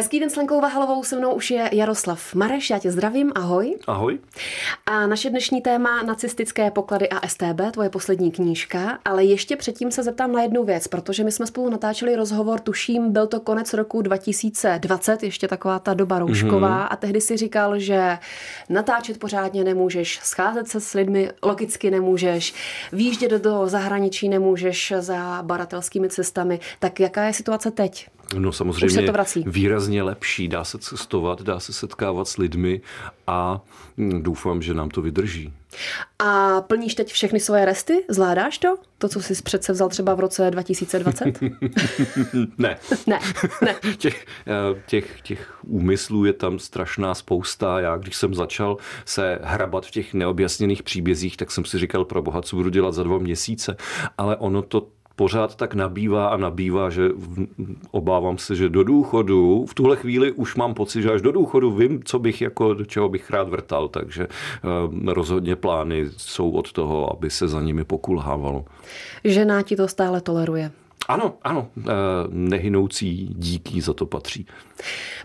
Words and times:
Hezký 0.00 0.20
den 0.20 0.30
s 0.30 0.36
Lenkou 0.36 0.60
Vahalovou, 0.60 1.04
se 1.04 1.16
mnou 1.16 1.34
už 1.34 1.50
je 1.50 1.70
Jaroslav 1.72 2.34
Mareš, 2.34 2.70
já 2.70 2.78
tě 2.78 2.90
zdravím, 2.90 3.32
ahoj. 3.34 3.76
Ahoj. 3.86 4.18
A 4.86 5.06
naše 5.06 5.30
dnešní 5.30 5.60
téma 5.60 6.02
nacistické 6.02 6.70
poklady 6.70 7.08
a 7.08 7.28
STB, 7.28 7.60
tvoje 7.72 7.90
poslední 7.90 8.30
knížka, 8.30 8.98
ale 9.04 9.24
ještě 9.24 9.56
předtím 9.56 9.90
se 9.90 10.02
zeptám 10.02 10.32
na 10.32 10.42
jednu 10.42 10.64
věc, 10.64 10.88
protože 10.88 11.24
my 11.24 11.32
jsme 11.32 11.46
spolu 11.46 11.70
natáčeli 11.70 12.16
rozhovor, 12.16 12.60
tuším, 12.60 13.12
byl 13.12 13.26
to 13.26 13.40
konec 13.40 13.74
roku 13.74 14.02
2020, 14.02 15.22
ještě 15.22 15.48
taková 15.48 15.78
ta 15.78 15.94
doba 15.94 16.18
roušková 16.18 16.68
mm-hmm. 16.68 16.88
a 16.90 16.96
tehdy 16.96 17.20
si 17.20 17.36
říkal, 17.36 17.78
že 17.78 18.18
natáčet 18.68 19.18
pořádně 19.18 19.64
nemůžeš, 19.64 20.20
scházet 20.22 20.68
se 20.68 20.80
s 20.80 20.92
lidmi 20.94 21.30
logicky 21.42 21.90
nemůžeš, 21.90 22.54
výjíždět 22.92 23.32
do 23.32 23.68
zahraničí 23.68 24.28
nemůžeš 24.28 24.92
za 24.98 25.42
baratelskými 25.42 26.08
cestami. 26.08 26.60
Tak 26.78 27.00
jaká 27.00 27.24
je 27.24 27.32
situace 27.32 27.70
teď? 27.70 28.08
No 28.38 28.52
samozřejmě 28.52 29.02
to 29.02 29.12
vrací. 29.12 29.44
výrazně 29.46 30.02
lepší. 30.02 30.48
Dá 30.48 30.64
se 30.64 30.78
cestovat, 30.78 31.42
dá 31.42 31.60
se 31.60 31.72
setkávat 31.72 32.28
s 32.28 32.36
lidmi 32.36 32.80
a 33.26 33.60
hm, 33.98 34.22
doufám, 34.22 34.62
že 34.62 34.74
nám 34.74 34.90
to 34.90 35.02
vydrží. 35.02 35.52
A 36.18 36.60
plníš 36.60 36.94
teď 36.94 37.12
všechny 37.12 37.40
svoje 37.40 37.64
resty? 37.64 38.04
Zvládáš 38.08 38.58
to? 38.58 38.76
To, 38.98 39.08
co 39.08 39.20
jsi 39.20 39.42
přece 39.42 39.72
vzal 39.72 39.88
třeba 39.88 40.14
v 40.14 40.20
roce 40.20 40.50
2020? 40.50 41.24
ne. 42.58 42.78
ne, 43.06 43.20
ne. 43.62 43.74
Těch, 43.98 44.26
eh, 44.46 44.82
těch, 44.86 45.20
těch 45.20 45.58
úmyslů 45.64 46.24
je 46.24 46.32
tam 46.32 46.58
strašná 46.58 47.14
spousta. 47.14 47.80
Já, 47.80 47.96
když 47.96 48.16
jsem 48.16 48.34
začal 48.34 48.76
se 49.04 49.38
hrabat 49.42 49.86
v 49.86 49.90
těch 49.90 50.14
neobjasněných 50.14 50.82
příbězích, 50.82 51.36
tak 51.36 51.50
jsem 51.50 51.64
si 51.64 51.78
říkal, 51.78 52.04
pro 52.04 52.22
boha, 52.22 52.42
co 52.42 52.56
budu 52.56 52.70
dělat 52.70 52.94
za 52.94 53.02
dva 53.02 53.18
měsíce. 53.18 53.76
Ale 54.18 54.36
ono 54.36 54.62
to 54.62 54.88
pořád 55.20 55.54
tak 55.54 55.74
nabývá 55.74 56.28
a 56.28 56.36
nabývá, 56.36 56.90
že 56.90 57.10
obávám 57.90 58.38
se, 58.38 58.56
že 58.56 58.68
do 58.68 58.84
důchodu, 58.84 59.66
v 59.68 59.74
tuhle 59.74 59.96
chvíli 59.96 60.32
už 60.32 60.56
mám 60.56 60.74
pocit, 60.74 61.02
že 61.02 61.12
až 61.12 61.22
do 61.22 61.32
důchodu 61.32 61.70
vím, 61.70 62.00
co 62.04 62.18
bych 62.18 62.40
jako, 62.40 62.74
do 62.74 62.84
čeho 62.84 63.08
bych 63.08 63.30
rád 63.30 63.48
vrtal, 63.48 63.88
takže 63.88 64.24
eh, 64.24 65.12
rozhodně 65.12 65.56
plány 65.56 66.08
jsou 66.16 66.50
od 66.50 66.72
toho, 66.72 67.12
aby 67.12 67.30
se 67.30 67.48
za 67.48 67.60
nimi 67.60 67.84
pokulhávalo. 67.84 68.64
Žena 69.24 69.62
ti 69.62 69.76
to 69.76 69.88
stále 69.88 70.20
toleruje. 70.20 70.72
Ano, 71.08 71.34
ano, 71.42 71.68
eh, 71.78 71.92
nehynoucí 72.28 73.34
díky 73.36 73.80
za 73.80 73.94
to 73.94 74.06
patří. 74.06 74.46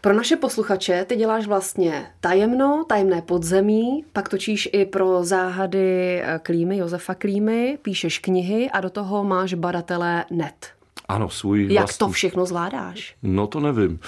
Pro 0.02 0.14
naše 0.14 0.36
posluchače 0.36 1.06
ty 1.06 1.16
děláš 1.16 1.48
vlastně 1.48 2.08
tajemno, 2.20 2.86
tajemné 2.90 3.22
podzemí, 3.22 4.06
pak 4.14 4.30
točíš 4.30 4.70
i 4.72 4.86
pro 4.86 5.24
záhady 5.24 6.22
eh, 6.22 6.40
Klímy, 6.44 6.78
Josefa 6.78 7.16
Klímy, 7.16 7.78
píšeš 7.82 8.20
knihy 8.20 8.70
a 8.70 8.82
do 8.82 8.90
toho 8.90 9.24
máš 9.24 9.54
badatele 9.54 10.26
net. 10.32 10.68
Ano, 11.08 11.30
svůj 11.30 11.74
Jak 11.74 11.84
vlastní... 11.84 11.98
to 11.98 12.10
všechno 12.10 12.46
zvládáš? 12.46 13.16
No 13.24 13.48
to 13.48 13.60
nevím. 13.60 14.00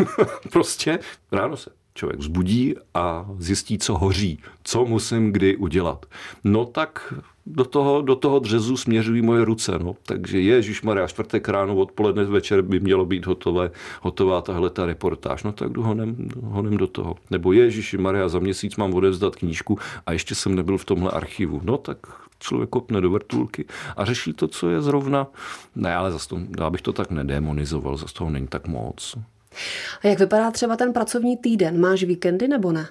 prostě 0.52 0.98
ráno 1.32 1.56
se 1.56 1.70
člověk 1.94 2.20
vzbudí 2.20 2.74
a 2.94 3.26
zjistí, 3.38 3.78
co 3.78 3.94
hoří, 3.94 4.38
co 4.64 4.84
musím 4.84 5.32
kdy 5.32 5.56
udělat. 5.56 6.06
No 6.44 6.64
tak 6.64 7.14
do 7.46 7.64
toho, 7.64 8.02
do 8.02 8.16
toho 8.16 8.38
dřezu 8.38 8.76
směřují 8.76 9.22
moje 9.22 9.44
ruce. 9.44 9.72
No. 9.78 9.96
Takže 10.02 10.40
Ježíš 10.40 10.82
Maria, 10.82 11.06
čtvrtek 11.06 11.48
ráno, 11.48 11.76
odpoledne, 11.76 12.24
večer 12.24 12.62
by 12.62 12.80
mělo 12.80 13.04
být 13.04 13.26
hotové, 13.26 13.70
hotová 14.02 14.42
tahle 14.42 14.70
ta 14.70 14.86
reportáž. 14.86 15.42
No 15.42 15.52
tak 15.52 15.68
jdu 15.68 15.82
honem, 15.82 16.28
honem 16.42 16.76
do 16.76 16.86
toho. 16.86 17.16
Nebo 17.30 17.52
Ježíš 17.52 17.94
Maria, 17.94 18.28
za 18.28 18.38
měsíc 18.38 18.76
mám 18.76 18.94
odevzdat 18.94 19.36
knížku 19.36 19.78
a 20.06 20.12
ještě 20.12 20.34
jsem 20.34 20.54
nebyl 20.54 20.78
v 20.78 20.84
tomhle 20.84 21.10
archivu. 21.10 21.60
No 21.64 21.76
tak 21.76 21.98
člověk 22.38 22.70
kopne 22.70 23.00
do 23.00 23.10
vrtulky 23.10 23.64
a 23.96 24.04
řeší 24.04 24.32
to, 24.32 24.48
co 24.48 24.70
je 24.70 24.82
zrovna. 24.82 25.26
Ne, 25.76 25.94
ale 25.94 26.12
zase 26.12 26.28
to, 26.28 26.40
já 26.60 26.70
bych 26.70 26.82
to 26.82 26.92
tak 26.92 27.10
nedemonizoval, 27.10 27.96
zase 27.96 28.14
toho 28.14 28.30
není 28.30 28.46
tak 28.46 28.66
moc. 28.66 29.16
A 30.02 30.06
jak 30.06 30.18
vypadá 30.18 30.50
třeba 30.50 30.76
ten 30.76 30.92
pracovní 30.92 31.36
týden? 31.36 31.80
Máš 31.80 32.04
víkendy 32.04 32.48
nebo 32.48 32.72
ne? 32.72 32.88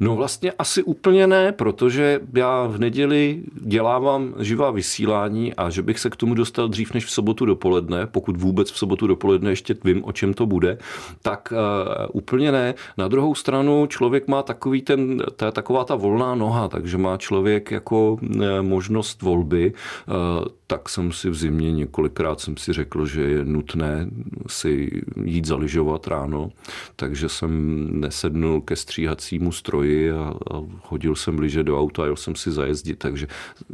No 0.00 0.16
vlastně 0.16 0.52
asi 0.52 0.82
úplně 0.82 1.26
ne, 1.26 1.52
protože 1.52 2.20
já 2.34 2.66
v 2.66 2.78
neděli 2.78 3.42
dělávám 3.60 4.34
živá 4.38 4.70
vysílání 4.70 5.54
a 5.54 5.70
že 5.70 5.82
bych 5.82 5.98
se 5.98 6.10
k 6.10 6.16
tomu 6.16 6.34
dostal 6.34 6.68
dřív 6.68 6.94
než 6.94 7.04
v 7.04 7.10
sobotu 7.10 7.46
dopoledne, 7.46 8.06
pokud 8.06 8.36
vůbec 8.36 8.70
v 8.70 8.78
sobotu 8.78 9.06
dopoledne 9.06 9.50
ještě 9.50 9.76
vím, 9.84 10.04
o 10.04 10.12
čem 10.12 10.34
to 10.34 10.46
bude, 10.46 10.78
tak 11.22 11.52
uh, 11.52 12.06
úplně 12.12 12.52
ne. 12.52 12.74
Na 12.98 13.08
druhou 13.08 13.34
stranu 13.34 13.86
člověk 13.86 14.28
má 14.28 14.42
takový 14.42 14.82
ten, 14.82 15.22
ta, 15.36 15.50
taková 15.50 15.84
ta 15.84 15.94
volná 15.94 16.34
noha, 16.34 16.68
takže 16.68 16.98
má 16.98 17.16
člověk 17.16 17.70
jako 17.70 18.12
uh, 18.12 18.18
možnost 18.60 19.22
volby. 19.22 19.72
Uh, 20.08 20.44
tak 20.66 20.88
jsem 20.88 21.12
si 21.12 21.30
v 21.30 21.34
zimě 21.34 21.72
několikrát 21.72 22.40
jsem 22.40 22.56
si 22.56 22.72
řekl, 22.72 23.06
že 23.06 23.20
je 23.20 23.44
nutné 23.44 24.08
si 24.46 25.02
jít 25.24 25.44
zaližovat 25.44 26.06
ráno, 26.06 26.50
takže 26.96 27.28
jsem 27.28 27.86
nesednul 28.00 28.60
ke 28.60 28.76
stříhacímu 28.76 29.52
stroji 29.64 30.12
a, 30.12 30.34
a 30.52 30.62
hodil 30.88 31.16
jsem 31.16 31.36
blíže 31.36 31.62
do 31.62 31.80
auta 31.80 32.02
a 32.02 32.06
jel 32.06 32.16
jsem 32.16 32.34
si 32.34 32.52
zajezdit, 32.52 32.98
takže 32.98 33.26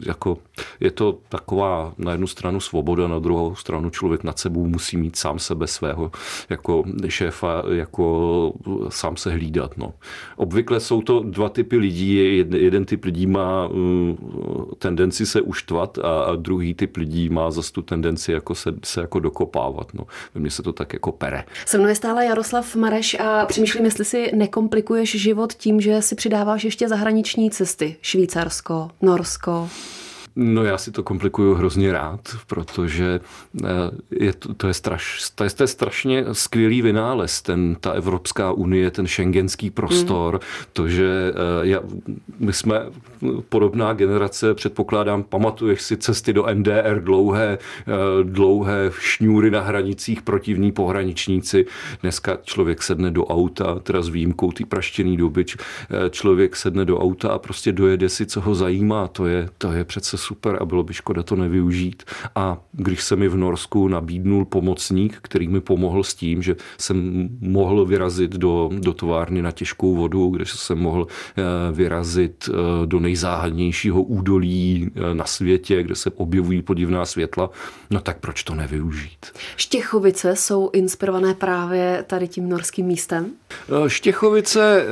jako 0.06 0.38
je 0.80 0.90
to 0.90 1.18
taková 1.28 1.92
na 1.98 2.12
jednu 2.12 2.26
stranu 2.26 2.60
svoboda, 2.60 3.08
na 3.08 3.18
druhou 3.18 3.54
stranu 3.54 3.90
člověk 3.90 4.24
nad 4.24 4.38
sebou 4.38 4.66
musí 4.66 4.96
mít 4.96 5.16
sám 5.16 5.38
sebe 5.38 5.66
svého 5.66 6.10
jako 6.50 6.84
šéfa, 7.08 7.62
jako 7.72 8.52
sám 8.88 9.16
se 9.16 9.30
hlídat. 9.30 9.76
No. 9.76 9.92
Obvykle 10.36 10.80
jsou 10.80 11.02
to 11.02 11.20
dva 11.20 11.48
typy 11.48 11.76
lidí, 11.76 12.14
jeden 12.54 12.84
typ 12.84 13.04
lidí 13.04 13.26
má 13.26 13.66
uh, 13.66 14.14
tendenci 14.78 15.26
se 15.26 15.40
uštvat 15.40 15.98
a, 15.98 16.22
a 16.22 16.36
druhý 16.36 16.74
typ 16.74 16.96
lidí 16.96 17.28
má 17.28 17.50
zase 17.50 17.72
tu 17.72 17.82
tendenci 17.82 18.32
jako 18.32 18.54
se, 18.54 18.74
se 18.84 19.00
jako 19.00 19.20
dokopávat. 19.20 19.94
No. 19.94 20.06
Mně 20.34 20.50
se 20.50 20.62
to 20.62 20.72
tak 20.72 20.92
jako 20.92 21.12
pere. 21.12 21.44
Se 21.66 21.78
mnou 21.78 21.88
je 21.88 21.94
stále 21.94 22.24
Jaroslav 22.24 22.76
Mareš 22.76 23.16
a 23.20 23.46
přemýšlím, 23.46 23.84
jestli 23.84 24.04
si 24.04 24.30
nekomplikuješ 24.34 25.20
život 25.20 25.52
tím, 25.52 25.79
že 25.80 26.02
si 26.02 26.14
přidáváš 26.14 26.64
ještě 26.64 26.88
zahraniční 26.88 27.50
cesty. 27.50 27.96
Švýcarsko, 28.02 28.90
Norsko. 29.02 29.68
No 30.42 30.64
já 30.64 30.78
si 30.78 30.92
to 30.92 31.02
komplikuju 31.02 31.54
hrozně 31.54 31.92
rád, 31.92 32.20
protože 32.46 33.20
eh, 33.64 33.68
je 34.10 34.32
to, 34.32 34.54
to, 34.54 34.68
je 34.68 34.74
straš, 34.74 35.30
to, 35.34 35.44
je, 35.44 35.50
to 35.50 35.62
je 35.62 35.66
strašně 35.66 36.24
skvělý 36.32 36.82
vynález, 36.82 37.42
ten, 37.42 37.76
ta 37.80 37.90
Evropská 37.90 38.52
unie, 38.52 38.90
ten 38.90 39.06
šengenský 39.06 39.70
prostor, 39.70 40.34
mm. 40.34 40.40
to, 40.72 40.88
že 40.88 41.32
eh, 41.34 41.66
já, 41.66 41.80
my 42.38 42.52
jsme 42.52 42.86
podobná 43.48 43.92
generace, 43.92 44.54
předpokládám, 44.54 45.22
pamatuješ 45.22 45.82
si 45.82 45.96
cesty 45.96 46.32
do 46.32 46.46
NDR, 46.54 47.00
dlouhé, 47.04 47.58
eh, 47.58 47.92
dlouhé 48.22 48.90
šňůry 49.00 49.50
na 49.50 49.60
hranicích, 49.60 50.22
protivní 50.22 50.72
pohraničníci. 50.72 51.66
Dneska 52.02 52.38
člověk 52.42 52.82
sedne 52.82 53.10
do 53.10 53.26
auta, 53.26 53.78
teda 53.82 54.02
s 54.02 54.08
výjimkou 54.08 54.52
té 54.52 54.64
praštěný 54.64 55.16
doby, 55.16 55.44
člověk 56.10 56.56
sedne 56.56 56.84
do 56.84 56.98
auta 56.98 57.28
a 57.28 57.38
prostě 57.38 57.72
dojede 57.72 58.08
si, 58.08 58.26
co 58.26 58.40
ho 58.40 58.54
zajímá. 58.54 59.08
To 59.08 59.26
je, 59.26 59.48
to 59.58 59.72
je 59.72 59.84
přece 59.84 60.18
super 60.30 60.56
a 60.60 60.64
bylo 60.64 60.82
by 60.82 60.94
škoda 60.94 61.22
to 61.22 61.36
nevyužít. 61.36 62.02
A 62.34 62.58
když 62.72 63.02
se 63.02 63.16
mi 63.16 63.28
v 63.28 63.36
Norsku 63.36 63.88
nabídnul 63.88 64.44
pomocník, 64.44 65.18
který 65.22 65.48
mi 65.48 65.60
pomohl 65.60 66.04
s 66.04 66.14
tím, 66.14 66.42
že 66.42 66.56
jsem 66.78 67.28
mohl 67.40 67.84
vyrazit 67.84 68.30
do, 68.30 68.70
do 68.72 68.92
továrny 68.92 69.42
na 69.42 69.50
těžkou 69.50 69.94
vodu, 69.94 70.28
kde 70.28 70.44
jsem 70.46 70.78
mohl 70.78 71.06
eh, 71.06 71.42
vyrazit 71.72 72.48
eh, 72.48 72.86
do 72.86 73.00
nejzáhadnějšího 73.00 74.02
údolí 74.02 74.90
eh, 74.94 75.14
na 75.14 75.24
světě, 75.24 75.82
kde 75.82 75.94
se 75.94 76.10
objevují 76.10 76.62
podivná 76.62 77.04
světla, 77.04 77.50
no 77.90 78.00
tak 78.00 78.18
proč 78.20 78.42
to 78.42 78.54
nevyužít? 78.54 79.26
Štěchovice 79.56 80.36
jsou 80.36 80.70
inspirované 80.72 81.34
právě 81.34 82.04
tady 82.06 82.28
tím 82.28 82.48
norským 82.48 82.86
místem? 82.86 83.26
Štěchovice, 83.86 84.86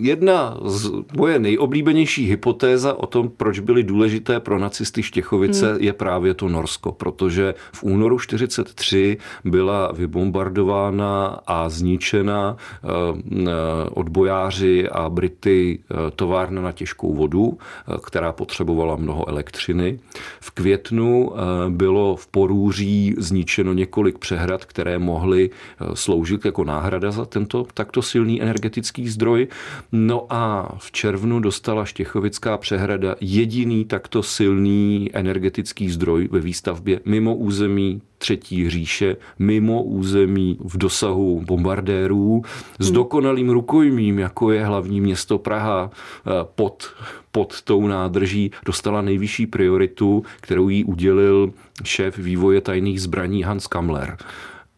jedna 0.00 0.56
z 0.64 0.90
moje 1.16 1.38
nejoblíbenější 1.38 2.26
hypotéza 2.26 2.94
o 2.94 3.06
tom, 3.06 3.28
proč 3.28 3.58
byly 3.58 3.82
důležité 3.82 4.40
pro 4.40 4.51
nacisty 4.58 5.02
Štěchovice 5.02 5.72
hmm. 5.72 5.80
je 5.80 5.92
právě 5.92 6.34
to 6.34 6.48
Norsko, 6.48 6.92
protože 6.92 7.54
v 7.72 7.82
únoru 7.82 8.18
43 8.18 9.18
byla 9.44 9.92
vybombardována 9.92 11.26
a 11.46 11.68
zničena 11.68 12.56
eh, 12.56 12.88
eh, 13.32 13.50
odbojáři 13.90 14.88
a 14.88 15.08
Brity 15.08 15.78
eh, 15.78 16.10
továrna 16.10 16.62
na 16.62 16.72
těžkou 16.72 17.14
vodu, 17.14 17.58
která 18.04 18.32
potřebovala 18.32 18.96
mnoho 18.96 19.28
elektřiny. 19.28 19.98
V 20.40 20.50
květnu 20.50 21.32
bylo 21.68 22.16
v 22.16 22.26
Porůří 22.26 23.14
zničeno 23.18 23.72
několik 23.72 24.18
přehrad, 24.18 24.64
které 24.64 24.98
mohly 24.98 25.50
sloužit 25.94 26.44
jako 26.44 26.64
náhrada 26.64 27.10
za 27.10 27.24
tento 27.24 27.66
takto 27.74 28.02
silný 28.02 28.42
energetický 28.42 29.08
zdroj. 29.08 29.48
No 29.92 30.26
a 30.30 30.72
v 30.78 30.92
červnu 30.92 31.40
dostala 31.40 31.84
Štěchovická 31.84 32.58
přehrada 32.58 33.14
jediný 33.20 33.84
takto 33.84 34.22
silný 34.22 34.41
silný 34.42 35.10
energetický 35.12 35.90
zdroj 35.90 36.28
ve 36.32 36.40
výstavbě 36.40 37.00
mimo 37.04 37.36
území 37.36 38.02
třetí 38.18 38.70
říše, 38.70 39.16
mimo 39.38 39.82
území 39.82 40.58
v 40.60 40.78
dosahu 40.78 41.42
bombardérů, 41.46 42.42
s 42.78 42.86
hmm. 42.86 42.94
dokonalým 42.94 43.50
rukojmím, 43.50 44.18
jako 44.18 44.52
je 44.52 44.64
hlavní 44.64 45.00
město 45.00 45.38
Praha 45.38 45.90
eh, 45.90 46.30
pod, 46.54 46.90
pod 47.32 47.62
tou 47.62 47.86
nádrží, 47.86 48.50
dostala 48.66 49.02
nejvyšší 49.02 49.46
prioritu, 49.46 50.24
kterou 50.40 50.68
jí 50.68 50.84
udělil 50.84 51.52
šéf 51.84 52.18
vývoje 52.18 52.60
tajných 52.60 53.02
zbraní 53.02 53.42
Hans 53.42 53.66
Kammler. 53.66 54.16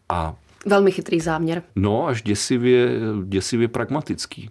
A 0.09 0.35
Velmi 0.65 0.91
chytrý 0.91 1.19
záměr. 1.19 1.63
No, 1.75 2.07
až 2.07 2.21
děsivě, 2.21 2.89
děsivě 3.25 3.67
pragmatický. 3.67 4.49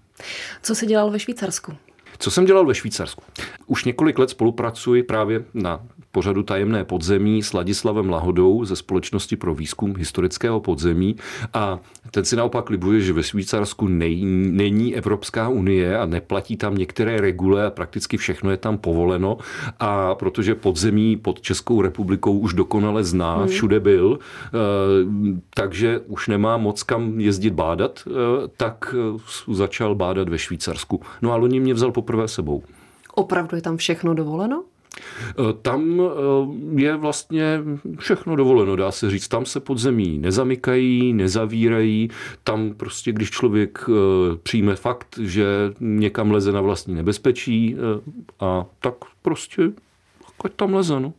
Co 0.62 0.74
jsi 0.74 0.86
dělal 0.86 1.10
ve 1.10 1.18
Švýcarsku? 1.18 1.72
Co 2.18 2.30
jsem 2.30 2.44
dělal 2.44 2.66
ve 2.66 2.74
Švýcarsku? 2.74 3.22
Už 3.66 3.84
několik 3.84 4.18
let 4.18 4.30
spolupracuji 4.30 5.02
právě 5.02 5.44
na 5.54 5.86
pořadu 6.14 6.42
Tajemné 6.42 6.84
podzemí 6.84 7.42
s 7.42 7.52
Ladislavem 7.52 8.10
Lahodou 8.10 8.64
ze 8.64 8.76
Společnosti 8.76 9.36
pro 9.36 9.54
výzkum 9.54 9.94
historického 9.98 10.60
podzemí 10.60 11.16
a 11.52 11.78
ten 12.10 12.24
si 12.24 12.36
naopak 12.36 12.70
libuje, 12.70 13.00
že 13.00 13.12
ve 13.12 13.22
Švýcarsku 13.22 13.88
nej, 13.88 14.24
není 14.50 14.94
Evropská 14.94 15.48
unie 15.48 15.98
a 15.98 16.06
neplatí 16.06 16.56
tam 16.56 16.74
některé 16.74 17.20
regule 17.20 17.66
a 17.66 17.70
prakticky 17.70 18.16
všechno 18.16 18.50
je 18.50 18.56
tam 18.56 18.78
povoleno 18.78 19.38
a 19.80 20.14
protože 20.14 20.54
podzemí 20.54 21.16
pod 21.16 21.40
Českou 21.40 21.82
republikou 21.82 22.38
už 22.38 22.54
dokonale 22.54 23.04
zná, 23.04 23.36
hmm. 23.36 23.48
všude 23.48 23.80
byl, 23.80 24.18
eh, 24.18 24.58
takže 25.54 26.00
už 26.06 26.28
nemá 26.28 26.56
moc 26.56 26.82
kam 26.82 27.20
jezdit 27.20 27.54
bádat, 27.54 28.02
eh, 28.06 28.10
tak 28.56 28.94
eh, 28.94 29.18
začal 29.54 29.94
bádat 29.94 30.28
ve 30.28 30.38
Švýcarsku. 30.38 31.00
No 31.22 31.32
a 31.32 31.36
loni 31.36 31.60
mě 31.60 31.74
vzal 31.74 31.92
poprvé 31.92 32.28
sebou. 32.28 32.62
Opravdu 33.14 33.56
je 33.56 33.62
tam 33.62 33.76
všechno 33.76 34.14
dovoleno? 34.14 34.64
Eh, 34.98 35.52
tam 35.62 36.00
eh, 36.00 36.80
je 36.82 36.96
vlastně 36.96 37.60
všechno 37.98 38.36
dovoleno, 38.36 38.76
dá 38.76 38.90
se 38.90 39.10
říct. 39.10 39.28
Tam 39.28 39.46
se 39.46 39.60
podzemí 39.60 40.18
nezamykají, 40.18 41.12
nezavírají. 41.12 42.10
Tam 42.44 42.74
prostě, 42.74 43.12
když 43.12 43.30
člověk 43.30 43.84
eh, 43.88 44.36
přijme 44.42 44.76
fakt, 44.76 45.18
že 45.22 45.46
někam 45.80 46.30
leze 46.30 46.52
na 46.52 46.60
vlastní 46.60 46.94
nebezpečí, 46.94 47.76
a 48.40 48.66
tak 48.80 48.94
prostě 49.22 49.62
tam 50.56 50.74
leze. 50.74 51.00
No. 51.00 51.12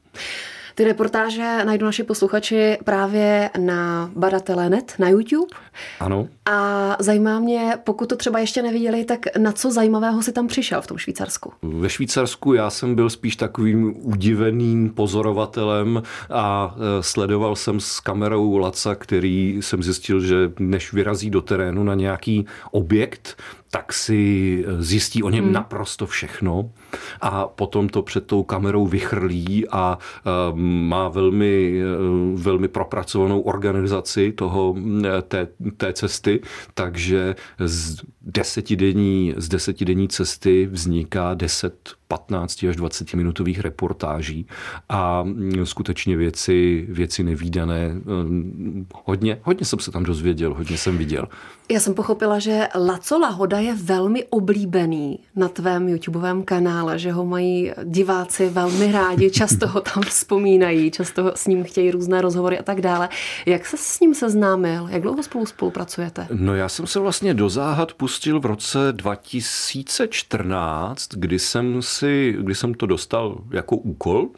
Ty 0.75 0.83
reportáže 0.83 1.65
najdou 1.65 1.85
naši 1.85 2.03
posluchači 2.03 2.77
právě 2.83 3.49
na 3.59 4.11
Badatele.net, 4.15 4.93
na 4.99 5.09
YouTube. 5.09 5.55
Ano. 5.99 6.27
A 6.45 6.97
zajímá 6.99 7.39
mě, 7.39 7.73
pokud 7.83 8.09
to 8.09 8.15
třeba 8.15 8.39
ještě 8.39 8.61
neviděli, 8.61 9.05
tak 9.05 9.19
na 9.37 9.51
co 9.51 9.71
zajímavého 9.71 10.21
si 10.21 10.31
tam 10.31 10.47
přišel 10.47 10.81
v 10.81 10.87
tom 10.87 10.97
Švýcarsku? 10.97 11.53
Ve 11.61 11.89
Švýcarsku 11.89 12.53
já 12.53 12.69
jsem 12.69 12.95
byl 12.95 13.09
spíš 13.09 13.35
takovým 13.35 13.93
udiveným 13.97 14.89
pozorovatelem 14.89 16.03
a 16.29 16.75
e, 16.77 17.03
sledoval 17.03 17.55
jsem 17.55 17.79
s 17.79 17.99
kamerou 17.99 18.57
Laca, 18.57 18.95
který 18.95 19.57
jsem 19.61 19.83
zjistil, 19.83 20.19
že 20.19 20.51
než 20.59 20.93
vyrazí 20.93 21.29
do 21.29 21.41
terénu 21.41 21.83
na 21.83 21.93
nějaký 21.93 22.45
objekt, 22.71 23.37
tak 23.75 23.93
si 23.93 24.63
eh, 24.67 24.83
zjistí 24.83 25.23
o 25.23 25.29
něm 25.29 25.43
hmm. 25.43 25.53
naprosto 25.53 26.07
všechno 26.07 26.69
a 27.21 27.47
potom 27.47 27.89
to 27.89 28.01
před 28.01 28.27
tou 28.27 28.43
kamerou 28.43 28.87
vychrlí 28.87 29.67
a 29.67 29.97
eh, 29.99 30.29
má 30.55 31.09
velmi, 31.09 31.81
eh, 31.81 31.85
velmi 32.35 32.67
propracovanou 32.67 33.41
organizaci 33.41 34.31
toho, 34.31 34.75
té, 35.27 35.47
té 35.77 35.93
cesty, 35.93 36.41
takže 36.73 37.35
z 37.59 38.01
desetidenní, 38.21 39.33
z 39.37 39.49
desetidenní 39.49 40.07
cesty 40.07 40.65
vzniká 40.71 41.33
10 41.33 41.95
15 42.07 42.63
až 42.69 42.75
20 42.75 43.13
minutových 43.13 43.59
reportáží 43.59 44.47
a 44.89 45.23
mm, 45.23 45.65
skutečně 45.65 46.17
věci, 46.17 46.85
věci 46.89 47.23
nevýdané. 47.23 47.95
Hodně, 49.05 49.39
hodně 49.43 49.65
jsem 49.65 49.79
se 49.79 49.91
tam 49.91 50.03
dozvěděl, 50.03 50.53
hodně 50.53 50.77
jsem 50.77 50.97
viděl. 50.97 51.27
Já 51.71 51.79
jsem 51.79 51.93
pochopila, 51.93 52.39
že 52.39 52.67
Laco 52.75 53.19
Lahoda 53.19 53.59
je 53.59 53.75
velmi 53.75 54.23
oblíbený 54.23 55.19
na 55.35 55.47
tvém 55.47 55.89
YouTubeovém 55.89 56.43
kanále, 56.85 56.99
že 56.99 57.11
ho 57.11 57.25
mají 57.25 57.71
diváci 57.83 58.49
velmi 58.49 58.91
rádi, 58.91 59.31
často 59.31 59.67
ho 59.67 59.81
tam 59.81 60.03
vzpomínají, 60.03 60.91
často 60.91 61.31
s 61.35 61.47
ním 61.47 61.63
chtějí 61.63 61.91
různé 61.91 62.21
rozhovory 62.21 62.59
a 62.59 62.63
tak 62.63 62.81
dále. 62.81 63.09
Jak 63.45 63.65
se 63.65 63.77
s 63.77 63.99
ním 63.99 64.13
seznámil? 64.13 64.87
Jak 64.89 65.01
dlouho 65.01 65.23
spolu 65.23 65.45
spolupracujete? 65.45 66.27
No 66.31 66.55
já 66.55 66.69
jsem 66.69 66.87
se 66.87 66.99
vlastně 66.99 67.33
do 67.33 67.49
záhad 67.49 67.93
pustil 67.93 68.39
v 68.39 68.45
roce 68.45 68.77
2014, 68.91 71.09
kdy 71.13 71.39
jsem 71.39 71.81
si, 71.81 72.35
kdy 72.39 72.55
jsem 72.55 72.73
to 72.73 72.85
dostal 72.85 73.37
jako 73.51 73.77
úkol, 73.77 74.29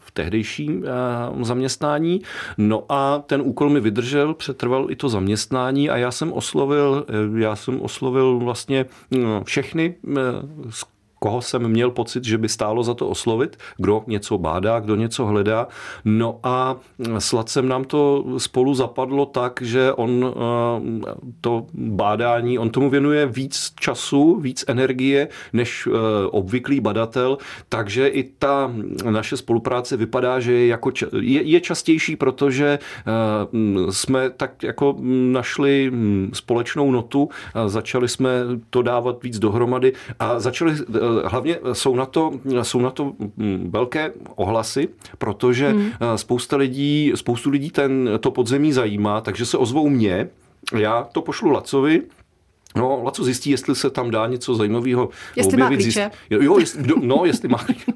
v 0.00 0.10
tehdejším 0.12 0.84
eh, 0.86 1.44
zaměstnání. 1.44 2.22
No 2.58 2.84
a 2.88 3.22
ten 3.26 3.40
úkol 3.40 3.70
mi 3.70 3.80
vydržel, 3.80 4.34
přetrval 4.34 4.90
i 4.90 4.96
to 4.96 5.08
zaměstnání 5.08 5.90
a 5.90 5.96
já 5.96 6.10
jsem 6.10 6.32
oslovil, 6.32 7.06
eh, 7.08 7.40
já 7.40 7.56
jsem 7.56 7.80
oslovil 7.80 8.38
vlastně 8.38 8.86
no, 9.10 9.44
všechny 9.44 9.94
eh, 10.08 10.12
koho 11.24 11.42
jsem 11.42 11.68
měl 11.68 11.90
pocit, 11.90 12.24
že 12.24 12.38
by 12.38 12.48
stálo 12.48 12.82
za 12.82 12.94
to 12.94 13.08
oslovit, 13.08 13.56
kdo 13.76 14.04
něco 14.06 14.38
bádá, 14.38 14.80
kdo 14.80 14.96
něco 14.96 15.26
hledá. 15.26 15.68
No 16.04 16.38
a 16.42 16.76
s 17.18 17.32
Lacem 17.32 17.68
nám 17.68 17.84
to 17.84 18.24
spolu 18.38 18.74
zapadlo 18.74 19.26
tak, 19.26 19.62
že 19.62 19.92
on 19.92 20.10
eh, 20.20 21.14
to 21.40 21.66
bádání, 21.74 22.58
on 22.58 22.70
tomu 22.70 22.90
věnuje 22.90 23.26
víc 23.26 23.72
času, 23.80 24.40
víc 24.40 24.64
energie 24.68 25.28
než 25.52 25.88
eh, 25.88 25.90
obvyklý 26.30 26.80
badatel, 26.80 27.38
takže 27.68 28.08
i 28.08 28.22
ta 28.22 28.72
naše 29.10 29.36
spolupráce 29.36 29.96
vypadá, 29.96 30.40
že 30.40 30.52
je, 30.52 30.66
jako, 30.66 30.92
je, 31.20 31.42
je 31.42 31.60
častější, 31.60 32.16
protože 32.16 32.78
eh, 32.78 33.92
jsme 33.92 34.30
tak 34.30 34.62
jako 34.62 34.96
našli 35.32 35.92
společnou 36.32 36.90
notu, 36.90 37.28
začali 37.66 38.08
jsme 38.08 38.30
to 38.70 38.82
dávat 38.82 39.22
víc 39.22 39.38
dohromady 39.38 39.92
a 40.20 40.40
začali 40.40 40.74
hlavně 41.24 41.58
jsou 41.72 41.96
na 41.96 42.06
to, 42.06 42.32
jsou 42.62 42.80
na 42.80 42.90
to 42.90 43.12
mm, 43.36 43.70
velké 43.70 44.12
ohlasy, 44.34 44.88
protože 45.18 45.70
hmm. 45.70 45.90
Eh, 46.00 46.18
spousta 46.18 46.56
lidí, 46.56 47.12
spoustu 47.14 47.50
lidí 47.50 47.70
ten, 47.70 48.10
to 48.20 48.30
podzemí 48.30 48.72
zajímá, 48.72 49.20
takže 49.20 49.46
se 49.46 49.58
ozvou 49.58 49.88
mě, 49.88 50.28
já 50.78 51.04
to 51.12 51.22
pošlu 51.22 51.50
Lacovi, 51.50 52.02
No, 52.76 53.02
Laco 53.02 53.24
zjistí, 53.24 53.50
jestli 53.50 53.74
se 53.74 53.90
tam 53.90 54.10
dá 54.10 54.26
něco 54.26 54.54
zajímavého 54.54 55.08
jestli 55.36 55.52
objevit. 55.52 55.76
Má 55.76 55.82
klíče. 55.82 56.10
Jo, 56.30 56.58
jestli, 56.58 56.82
no, 57.02 57.24
jestli 57.24 57.48
má 57.48 57.58
klíče 57.64 57.92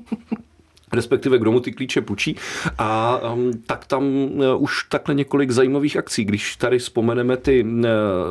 respektive 0.93 1.38
kdo 1.38 1.52
mu 1.52 1.61
ty 1.61 1.73
klíče 1.73 2.00
půjčí. 2.00 2.37
A 2.79 3.20
um, 3.32 3.50
tak 3.67 3.87
tam 3.87 4.05
uh, 4.05 4.62
už 4.62 4.85
takhle 4.88 5.14
několik 5.14 5.50
zajímavých 5.50 5.96
akcí. 5.96 6.25
Když 6.25 6.56
tady 6.56 6.79
vzpomeneme 6.79 7.37
ty, 7.37 7.64
uh, 7.64 7.81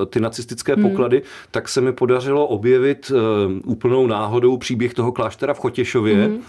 ty 0.09 0.19
nacistické 0.19 0.73
hmm. 0.73 0.89
poklady, 0.89 1.21
tak 1.51 1.69
se 1.69 1.81
mi 1.81 1.93
podařilo 1.93 2.47
objevit 2.47 3.11
uh, 3.11 3.71
úplnou 3.71 4.07
náhodou 4.07 4.57
příběh 4.57 4.93
toho 4.93 5.11
kláštera 5.11 5.53
v 5.53 5.59
Chotěšově, 5.59 6.15
hmm. 6.15 6.35
uh, 6.35 6.43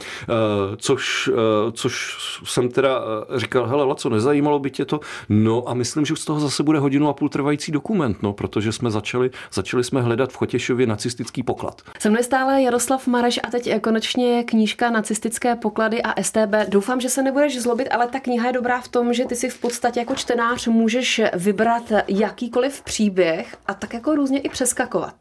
což, 0.76 1.28
uh, 1.28 1.34
což 1.72 2.16
jsem 2.44 2.68
teda 2.68 3.00
uh, 3.00 3.38
říkal, 3.38 3.66
hele, 3.66 3.84
Laco, 3.84 4.08
nezajímalo 4.08 4.58
by 4.58 4.70
tě 4.70 4.84
to? 4.84 5.00
No 5.28 5.68
a 5.68 5.74
myslím, 5.74 6.04
že 6.04 6.16
z 6.16 6.24
toho 6.24 6.40
zase 6.40 6.62
bude 6.62 6.78
hodinu 6.78 7.08
a 7.08 7.12
půl 7.12 7.28
trvající 7.28 7.72
dokument, 7.72 8.22
no, 8.22 8.32
protože 8.32 8.72
jsme 8.72 8.90
začali, 8.90 9.30
začali 9.52 9.84
jsme 9.84 10.02
hledat 10.02 10.32
v 10.32 10.36
Chotěšově 10.36 10.86
nacistický 10.86 11.42
poklad. 11.42 11.82
Se 11.98 12.10
mnou 12.10 12.22
stále 12.22 12.62
Jaroslav 12.62 13.06
Mareš 13.06 13.40
a 13.42 13.50
teď 13.50 13.80
konečně 13.80 14.44
knížka 14.44 14.90
Nacistické 14.90 15.56
poklady 15.56 15.97
a 16.02 16.22
STB. 16.22 16.68
Doufám, 16.68 17.00
že 17.00 17.08
se 17.08 17.22
nebudeš 17.22 17.62
zlobit, 17.62 17.88
ale 17.90 18.06
ta 18.08 18.20
kniha 18.20 18.46
je 18.46 18.52
dobrá 18.52 18.80
v 18.80 18.88
tom, 18.88 19.14
že 19.14 19.24
ty 19.24 19.36
si 19.36 19.48
v 19.48 19.58
podstatě 19.58 20.00
jako 20.00 20.14
čtenář 20.14 20.66
můžeš 20.66 21.20
vybrat 21.34 21.92
jakýkoliv 22.08 22.82
příběh 22.82 23.56
a 23.66 23.74
tak 23.74 23.94
jako 23.94 24.14
různě 24.14 24.40
i 24.40 24.48
přeskakovat. 24.48 25.14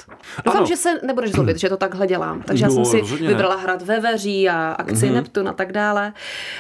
Doufám, 0.45 0.57
ano. 0.57 0.67
že 0.67 0.77
se 0.77 0.99
nebudeš 1.03 1.31
zlobit, 1.31 1.57
že 1.57 1.69
to 1.69 1.77
takhle 1.77 2.07
dělám. 2.07 2.41
Takže 2.41 2.67
no, 2.67 2.71
já 2.71 2.85
jsem 2.85 3.05
si 3.05 3.15
vybrala 3.15 3.55
ne. 3.55 3.61
hrad 3.61 3.81
ve 3.81 3.99
Veří 3.99 4.49
a 4.49 4.71
akci 4.71 4.93
mm-hmm. 4.93 5.13
Neptun 5.13 5.49
a 5.49 5.53
tak 5.53 5.71
dále. 5.71 6.13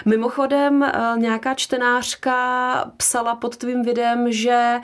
Mimochodem 0.05 0.83
eh, 0.83 0.91
nějaká 1.17 1.53
čtenářka 1.53 2.91
psala 2.97 3.35
pod 3.35 3.57
tvým 3.57 3.83
videem, 3.83 4.31
že 4.31 4.79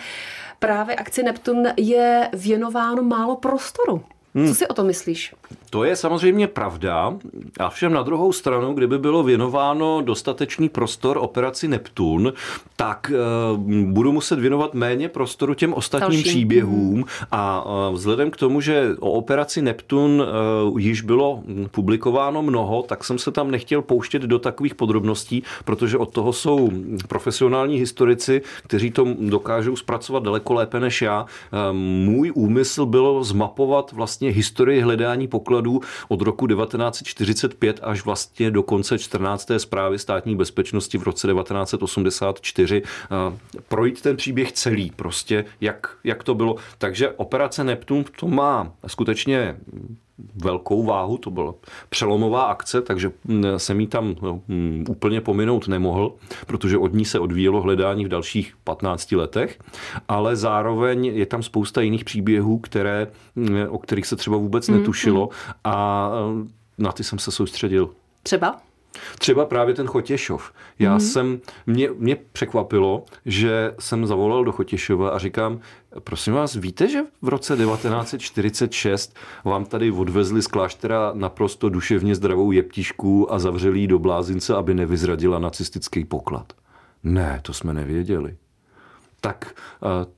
právě 0.60 0.96
akci 0.96 1.24
Neptun 1.24 1.68
je 1.78 2.30
věnováno 2.34 3.04
málo 3.04 3.36
prostoru. 3.36 4.04
Hmm. 4.36 4.48
Co 4.48 4.56
si 4.56 4.68
o 4.68 4.74
to 4.74 4.84
myslíš? 4.84 5.34
To 5.74 5.84
je 5.84 5.96
samozřejmě 5.96 6.48
pravda, 6.48 7.14
a 7.60 7.70
všem 7.70 7.94
na 7.94 8.04
druhou 8.04 8.34
stranu, 8.34 8.74
kdyby 8.74 9.00
bylo 9.00 9.24
věnováno 9.24 10.02
dostatečný 10.02 10.70
prostor 10.70 11.18
operaci 11.22 11.68
Neptun, 11.68 12.34
tak 12.76 13.12
uh, 13.54 13.60
budu 13.92 14.12
muset 14.12 14.40
věnovat 14.40 14.74
méně 14.74 15.10
prostoru 15.10 15.54
těm 15.54 15.74
ostatním 15.74 16.10
Další. 16.10 16.30
příběhům 16.30 16.96
hmm. 16.96 17.04
a 17.32 17.66
uh, 17.66 17.96
vzhledem 17.96 18.32
k 18.32 18.38
tomu, 18.38 18.62
že 18.62 18.96
o 19.00 19.12
operaci 19.12 19.62
Neptun 19.62 20.24
uh, 20.72 20.80
již 20.80 21.02
bylo 21.02 21.44
publikováno 21.72 22.42
mnoho, 22.42 22.84
tak 22.84 23.04
jsem 23.04 23.18
se 23.18 23.32
tam 23.32 23.52
nechtěl 23.52 23.82
pouštět 23.82 24.22
do 24.22 24.40
takových 24.40 24.76
podrobností, 24.76 25.44
protože 25.66 25.98
od 25.98 26.14
toho 26.14 26.34
jsou 26.34 26.72
profesionální 27.08 27.78
historici, 27.78 28.42
kteří 28.64 28.92
to 28.92 29.08
dokážou 29.20 29.76
zpracovat 29.76 30.24
daleko 30.24 30.54
lépe 30.54 30.80
než 30.80 31.02
já. 31.02 31.26
Můj 31.72 32.32
úmysl 32.36 32.86
bylo 32.86 33.24
zmapovat 33.24 33.92
vlastně 33.92 34.30
historii 34.30 34.82
hledání 34.82 35.28
pokladů 35.28 35.63
případů 35.64 35.82
od 36.08 36.22
roku 36.22 36.48
1945 36.48 37.80
až 37.84 38.06
vlastně 38.06 38.52
do 38.52 38.64
konce 38.64 39.00
14. 39.00 39.52
zprávy 39.58 40.00
státní 40.00 40.36
bezpečnosti 40.36 40.98
v 40.98 41.04
roce 41.04 41.28
1984 41.28 42.82
projít 43.68 44.02
ten 44.02 44.18
příběh 44.18 44.52
celý, 44.52 44.92
prostě 44.96 45.46
jak, 45.62 45.98
jak 46.04 46.24
to 46.24 46.36
bylo. 46.36 46.56
Takže 46.78 47.12
operace 47.12 47.64
Neptun 47.64 48.06
to 48.20 48.28
má 48.28 48.72
skutečně 48.88 49.56
velkou 50.36 50.84
váhu, 50.84 51.18
to 51.18 51.32
byla 51.32 51.54
přelomová 51.90 52.44
akce, 52.44 52.82
takže 52.82 53.12
mm, 53.24 53.44
jsem 53.58 53.80
ji 53.80 53.88
tam 53.88 54.16
no, 54.22 54.42
mm, 54.48 54.86
úplně 54.90 55.22
pominout 55.22 55.68
nemohl, 55.68 56.14
protože 56.48 56.78
od 56.78 56.94
ní 56.94 57.06
se 57.06 57.20
odvíjelo 57.20 57.62
hledání 57.62 58.06
v 58.06 58.10
dalších 58.10 58.54
15 58.64 59.12
letech, 59.12 59.60
ale 60.08 60.36
zároveň 60.36 61.06
je 61.06 61.26
tam 61.26 61.44
spousta 61.44 61.82
jiných 61.82 62.06
příběhů, 62.06 62.60
které, 62.60 63.08
mm, 63.36 63.58
o 63.70 63.78
kterých 63.78 64.08
se 64.08 64.16
třeba 64.16 64.38
vůbec 64.38 64.68
netušilo 64.68 65.30
a 65.64 66.10
na 66.78 66.92
ty 66.92 67.04
jsem 67.04 67.20
se 67.20 67.32
soustředil. 67.32 67.90
Třeba? 68.24 68.62
Třeba 69.20 69.46
právě 69.46 69.74
ten 69.76 69.88
Chotěšov. 69.88 70.54
Já 70.80 70.98
mm-hmm. 70.98 71.12
jsem, 71.12 71.42
mě, 71.68 71.90
mě 71.98 72.18
překvapilo, 72.32 73.06
že 73.26 73.76
jsem 73.80 74.08
zavolal 74.08 74.44
do 74.44 74.52
Chotěšova 74.52 75.10
a 75.10 75.20
říkám, 75.20 75.60
prosím 76.00 76.34
vás, 76.34 76.56
víte, 76.56 76.88
že 76.88 77.00
v 77.22 77.28
roce 77.28 77.58
1946 77.58 79.16
vám 79.46 79.66
tady 79.66 79.92
odvezli 79.92 80.42
z 80.42 80.48
kláštera 80.48 81.12
naprosto 81.14 81.70
duševně 81.70 82.16
zdravou 82.16 82.52
jeptišku 82.52 83.34
a 83.34 83.40
zavřeli 83.40 83.88
do 83.88 84.00
blázince, 84.00 84.56
aby 84.56 84.74
nevyzradila 84.74 85.40
nacistický 85.40 86.06
poklad? 86.06 86.54
Ne, 87.04 87.40
to 87.44 87.54
jsme 87.54 87.74
nevěděli 87.74 88.36
tak 89.24 89.56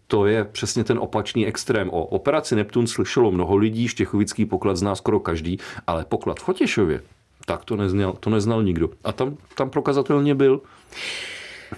to 0.08 0.26
je 0.26 0.44
přesně 0.44 0.84
ten 0.84 1.00
opačný 1.00 1.48
extrém. 1.48 1.90
O 1.90 2.06
operaci 2.06 2.56
Neptun 2.56 2.88
slyšelo 2.88 3.32
mnoho 3.32 3.56
lidí, 3.56 3.88
Štěchovický 3.88 4.46
poklad 4.46 4.78
zná 4.78 4.96
skoro 4.96 5.20
každý, 5.20 5.58
ale 5.88 6.06
poklad 6.06 6.40
v 6.40 6.44
Chotěšově, 6.44 7.02
tak 7.46 7.66
to 7.66 7.76
neznal, 7.76 8.14
to 8.20 8.30
neznal 8.30 8.64
nikdo. 8.64 8.90
A 9.04 9.12
tam, 9.12 9.38
tam 9.56 9.70
prokazatelně 9.70 10.36
byl. 10.36 10.62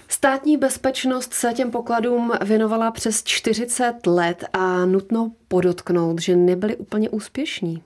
Státní 0.08 0.56
bezpečnost 0.56 1.34
se 1.34 1.52
těm 1.54 1.70
pokladům 1.70 2.32
věnovala 2.44 2.90
přes 2.90 3.22
40 3.22 4.06
let 4.06 4.44
a 4.52 4.84
nutno 4.84 5.32
podotknout, 5.48 6.20
že 6.20 6.36
nebyli 6.36 6.76
úplně 6.76 7.10
úspěšní. 7.10 7.82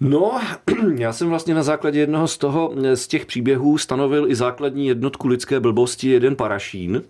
No, 0.00 0.40
já 0.96 1.12
jsem 1.12 1.28
vlastně 1.28 1.54
na 1.54 1.62
základě 1.62 2.00
jednoho 2.00 2.28
z 2.28 2.38
toho, 2.38 2.74
z 2.94 3.06
těch 3.06 3.26
příběhů 3.26 3.78
stanovil 3.78 4.30
i 4.30 4.34
základní 4.34 4.86
jednotku 4.86 5.28
lidské 5.28 5.60
blbosti, 5.60 6.08
jeden 6.08 6.36
parašín, 6.36 7.02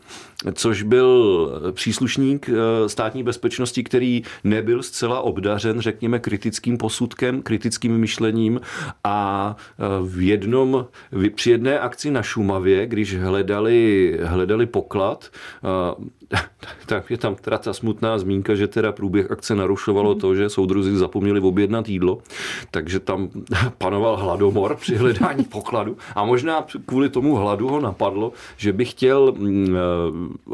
což 0.53 0.83
byl 0.83 1.51
příslušník 1.73 2.49
eh, 2.49 2.89
státní 2.89 3.23
bezpečnosti, 3.23 3.85
který 3.85 4.23
nebyl 4.45 4.83
zcela 4.83 5.21
obdařen, 5.21 5.81
řekněme, 5.81 6.19
kritickým 6.19 6.79
posudkem, 6.79 7.43
kritickým 7.43 7.99
myšlením 7.99 8.61
a 9.05 9.57
eh, 9.59 9.83
v 10.03 10.27
jednom, 10.27 10.87
při 11.35 11.51
jedné 11.51 11.79
akci 11.79 12.11
na 12.11 12.23
Šumavě, 12.23 12.87
když 12.87 13.17
hledali, 13.17 14.19
hledali 14.23 14.67
poklad, 14.67 15.31
eh, 15.65 16.18
tak 16.87 17.11
je 17.11 17.19
tam 17.19 17.35
teda 17.35 17.59
ta 17.59 17.73
smutná 17.73 18.19
zmínka, 18.19 18.55
že 18.55 18.69
teda 18.69 18.93
průběh 18.93 19.31
akce 19.31 19.55
narušovalo 19.55 20.15
to, 20.15 20.35
že 20.35 20.49
soudruzi 20.49 20.97
zapomněli 20.97 21.41
objednat 21.41 21.89
jídlo, 21.89 22.19
takže 22.71 23.01
tam 23.01 23.29
panoval 23.79 24.17
hladomor 24.17 24.77
při 24.77 24.97
hledání 24.97 25.45
pokladu 25.53 25.97
a 26.15 26.25
možná 26.25 26.67
kvůli 26.87 27.09
tomu 27.09 27.35
hladu 27.35 27.69
ho 27.69 27.81
napadlo, 27.81 28.33
že 28.57 28.73
by 28.73 28.85
chtěl 28.85 29.33
mm, 29.37 29.77
eh, 29.77 29.79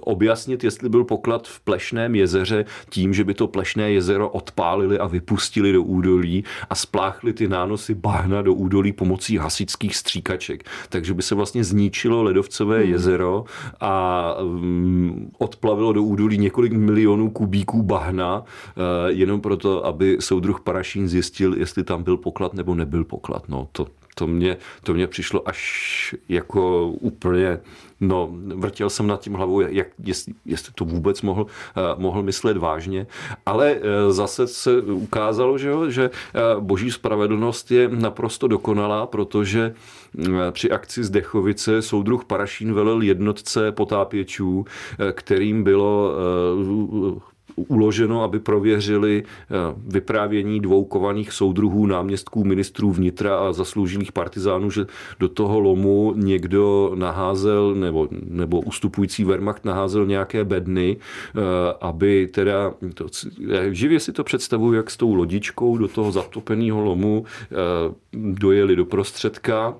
objasnit, 0.00 0.64
jestli 0.64 0.88
byl 0.88 1.04
poklad 1.04 1.48
v 1.48 1.60
Plešném 1.60 2.14
jezeře 2.14 2.64
tím, 2.90 3.14
že 3.14 3.24
by 3.24 3.34
to 3.34 3.48
Plešné 3.48 3.92
jezero 3.92 4.28
odpálili 4.28 4.98
a 4.98 5.06
vypustili 5.06 5.72
do 5.72 5.82
údolí 5.82 6.44
a 6.70 6.74
spláchli 6.74 7.32
ty 7.32 7.48
nánosy 7.48 7.94
bahna 7.94 8.42
do 8.42 8.54
údolí 8.54 8.92
pomocí 8.92 9.36
hasičských 9.36 9.96
stříkaček. 9.96 10.64
Takže 10.88 11.14
by 11.14 11.22
se 11.22 11.34
vlastně 11.34 11.64
zničilo 11.64 12.22
ledovcové 12.22 12.80
hmm. 12.80 12.90
jezero 12.90 13.44
a 13.80 14.34
um, 14.42 15.30
odplavilo 15.64 15.92
do 15.92 16.02
údolí 16.02 16.38
několik 16.38 16.72
milionů 16.72 17.30
kubíků 17.30 17.82
bahna, 17.82 18.38
uh, 18.38 18.44
jenom 19.08 19.40
proto, 19.40 19.86
aby 19.86 20.16
soudruh 20.20 20.60
Parašín 20.60 21.08
zjistil, 21.08 21.54
jestli 21.54 21.84
tam 21.84 22.02
byl 22.02 22.16
poklad 22.16 22.54
nebo 22.54 22.74
nebyl 22.74 23.04
poklad. 23.04 23.48
No, 23.48 23.68
to, 23.72 23.86
to 24.14 24.26
mě, 24.26 24.56
to 24.82 24.94
mě 24.94 25.06
přišlo 25.06 25.48
až 25.48 26.14
jako 26.28 26.88
úplně, 26.88 27.60
no, 28.00 28.28
vrtěl 28.54 28.90
jsem 28.90 29.06
nad 29.06 29.20
tím 29.20 29.34
hlavou, 29.34 29.60
jak, 29.60 29.86
jestli, 30.04 30.34
jestli 30.44 30.72
to 30.72 30.84
vůbec 30.84 31.22
mohl, 31.22 31.42
uh, 31.42 32.00
mohl 32.02 32.22
myslet 32.22 32.56
vážně, 32.56 33.06
ale 33.46 33.74
uh, 33.74 33.80
zase 34.12 34.46
se 34.46 34.82
ukázalo, 34.82 35.58
že, 35.58 35.68
jo, 35.68 35.90
že 35.90 36.10
uh, 36.10 36.62
boží 36.62 36.90
spravedlnost 36.90 37.70
je 37.70 37.88
naprosto 37.88 38.48
dokonalá, 38.48 39.06
protože 39.06 39.74
při 40.50 40.70
akci 40.70 41.04
z 41.04 41.10
Dechovice 41.10 41.82
soudruh 41.82 42.24
Parašín 42.24 42.74
velel 42.74 43.02
jednotce 43.02 43.72
potápěčů, 43.72 44.64
kterým 45.12 45.64
bylo 45.64 46.14
uloženo, 47.56 48.22
aby 48.22 48.40
prověřili 48.40 49.22
eh, 49.24 49.54
vyprávění 49.86 50.60
dvou 50.60 50.84
kovaných 50.84 51.32
soudruhů, 51.32 51.86
náměstků, 51.86 52.44
ministrů 52.44 52.92
vnitra 52.92 53.38
a 53.38 53.52
zasloužilých 53.52 54.12
partizánů, 54.12 54.70
že 54.70 54.86
do 55.20 55.28
toho 55.28 55.60
lomu 55.60 56.12
někdo 56.16 56.92
naházel, 56.94 57.74
nebo, 57.74 58.08
nebo 58.28 58.60
ustupující 58.60 59.24
Wehrmacht 59.24 59.64
naházel 59.64 60.06
nějaké 60.06 60.44
bedny, 60.44 60.96
eh, 60.96 61.40
aby 61.80 62.26
teda, 62.26 62.74
to, 62.94 63.06
živě 63.70 64.00
si 64.00 64.12
to 64.12 64.24
představuji, 64.24 64.72
jak 64.72 64.90
s 64.90 64.96
tou 64.96 65.14
lodičkou 65.14 65.78
do 65.78 65.88
toho 65.88 66.12
zatopeného 66.12 66.80
lomu 66.80 67.24
eh, 67.24 67.54
dojeli 68.12 68.76
do 68.76 68.84
prostředka, 68.84 69.74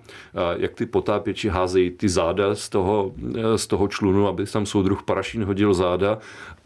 jak 0.56 0.74
ty 0.74 0.86
potápěči 0.86 1.48
házejí 1.48 1.90
ty 1.90 2.08
záda 2.08 2.54
z 2.54 2.68
toho, 2.68 3.12
z 3.56 3.66
toho 3.66 3.88
člunu, 3.88 4.28
aby 4.28 4.46
tam 4.46 4.66
soudruh 4.66 5.02
Parašín 5.02 5.44
hodil 5.44 5.74
záda 5.74 6.18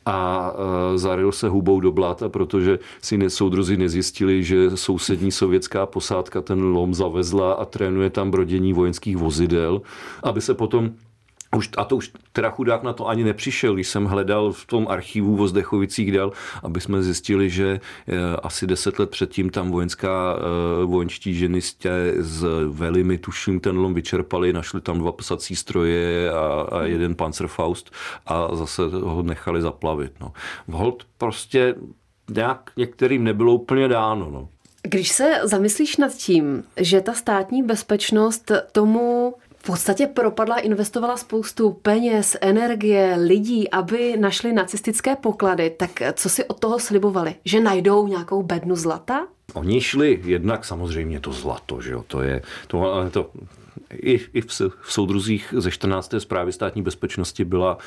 a 0.08 0.52
e, 0.94 0.98
zaril 0.98 1.32
se 1.32 1.48
hubou 1.48 1.80
do 1.80 1.92
bláta, 1.92 2.28
protože 2.28 2.78
si 3.02 3.30
soudruzi 3.30 3.76
nezjistili, 3.76 4.44
že 4.44 4.76
sousední 4.76 5.32
sovětská 5.32 5.86
posádka 5.86 6.40
ten 6.40 6.62
lom 6.62 6.94
zavezla 6.94 7.52
a 7.52 7.64
trénuje 7.64 8.10
tam 8.10 8.30
brodění 8.30 8.72
vojenských 8.72 9.16
vozidel, 9.16 9.82
aby 10.22 10.40
se 10.40 10.54
potom 10.54 10.90
už, 11.56 11.70
a 11.76 11.84
to 11.84 11.96
už 11.96 12.12
teda 12.32 12.50
chudák 12.50 12.82
na 12.82 12.92
to 12.92 13.08
ani 13.08 13.24
nepřišel, 13.24 13.74
když 13.74 13.88
jsem 13.88 14.04
hledal 14.04 14.52
v 14.52 14.66
tom 14.66 14.88
archivu 14.88 15.36
v 15.36 15.40
Ozdechovicích 15.40 16.12
dal, 16.12 16.32
aby 16.62 16.80
jsme 16.80 17.02
zjistili, 17.02 17.50
že 17.50 17.80
eh, 18.08 18.36
asi 18.42 18.66
deset 18.66 18.98
let 18.98 19.10
předtím 19.10 19.50
tam 19.50 19.70
vojenská, 19.70 20.36
eh, 20.36 20.84
vojenští 20.84 21.34
ženistě 21.34 21.90
z 22.18 22.46
Velimy, 22.68 23.18
tuším, 23.18 23.60
ten 23.60 23.78
lom 23.78 23.94
vyčerpali, 23.94 24.52
našli 24.52 24.80
tam 24.80 24.98
dva 24.98 25.12
psací 25.12 25.56
stroje 25.56 26.30
a, 26.32 26.66
a 26.72 26.82
jeden 26.82 27.14
Panzerfaust 27.14 27.90
a 28.26 28.56
zase 28.56 28.82
ho 29.02 29.22
nechali 29.22 29.62
zaplavit. 29.62 30.12
No. 30.20 30.32
Hold 30.70 31.04
prostě 31.18 31.74
nějak 32.30 32.70
některým 32.76 33.24
nebylo 33.24 33.54
úplně 33.54 33.88
dáno. 33.88 34.30
No. 34.30 34.48
Když 34.82 35.08
se 35.08 35.40
zamyslíš 35.44 35.96
nad 35.96 36.12
tím, 36.12 36.64
že 36.76 37.00
ta 37.00 37.14
státní 37.14 37.62
bezpečnost 37.62 38.52
tomu 38.72 39.34
v 39.58 39.62
podstatě 39.62 40.06
propadla, 40.06 40.58
investovala 40.58 41.16
spoustu 41.16 41.70
peněz, 41.70 42.36
energie, 42.40 43.14
lidí, 43.18 43.70
aby 43.70 44.16
našli 44.16 44.52
nacistické 44.52 45.16
poklady. 45.16 45.70
Tak 45.70 45.90
co 46.12 46.28
si 46.28 46.44
od 46.44 46.60
toho 46.60 46.78
slibovali? 46.78 47.34
Že 47.44 47.60
najdou 47.60 48.06
nějakou 48.06 48.42
bednu 48.42 48.76
zlata? 48.76 49.26
Oni 49.54 49.80
šli 49.80 50.20
jednak 50.24 50.64
samozřejmě 50.64 51.20
to 51.20 51.32
zlato, 51.32 51.80
že 51.80 51.92
jo, 51.92 52.04
to 52.06 52.22
je, 52.22 52.42
to, 52.66 53.10
to 53.10 53.30
i, 53.94 54.20
i 54.32 54.40
v, 54.40 54.46
v 54.80 54.92
soudruzích 54.92 55.54
ze 55.56 55.70
14. 55.70 56.14
zprávy 56.18 56.52
státní 56.52 56.82
bezpečnosti 56.82 57.44
byla, 57.44 57.78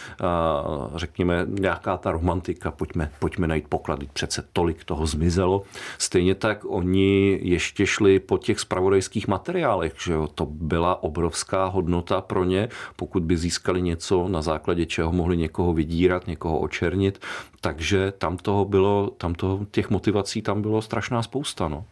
řekněme, 0.96 1.46
nějaká 1.48 1.98
ta 1.98 2.12
romantika, 2.12 2.72
pojďme, 2.72 3.12
pojďme 3.20 3.48
najít 3.48 3.68
poklady, 3.68 4.10
přece 4.14 4.44
tolik 4.54 4.84
toho 4.84 5.06
zmizelo. 5.06 5.64
Stejně 5.98 6.36
tak 6.36 6.66
oni 6.66 7.40
ještě 7.42 7.88
šli 7.88 8.20
po 8.20 8.38
těch 8.38 8.60
spravodajských 8.60 9.28
materiálech, 9.28 9.94
že 10.04 10.14
jo? 10.14 10.28
to 10.36 10.46
byla 10.46 11.04
obrovská 11.04 11.66
hodnota 11.66 12.22
pro 12.22 12.44
ně, 12.44 12.70
pokud 12.96 13.24
by 13.24 13.38
získali 13.38 13.82
něco, 13.82 14.28
na 14.28 14.42
základě 14.42 14.86
čeho 14.86 15.12
mohli 15.12 15.38
někoho 15.38 15.74
vydírat, 15.74 16.28
někoho 16.28 16.60
očernit, 16.60 17.20
takže 17.62 18.14
tam 18.18 18.38
toho 18.38 18.66
bylo, 18.66 19.12
tam 19.18 19.34
toho, 19.34 19.66
těch 19.72 19.90
motivací 19.90 20.42
tam 20.42 20.62
bylo 20.62 20.82
strašná 20.82 21.24
spousta. 21.24 21.68
No. 21.68 21.86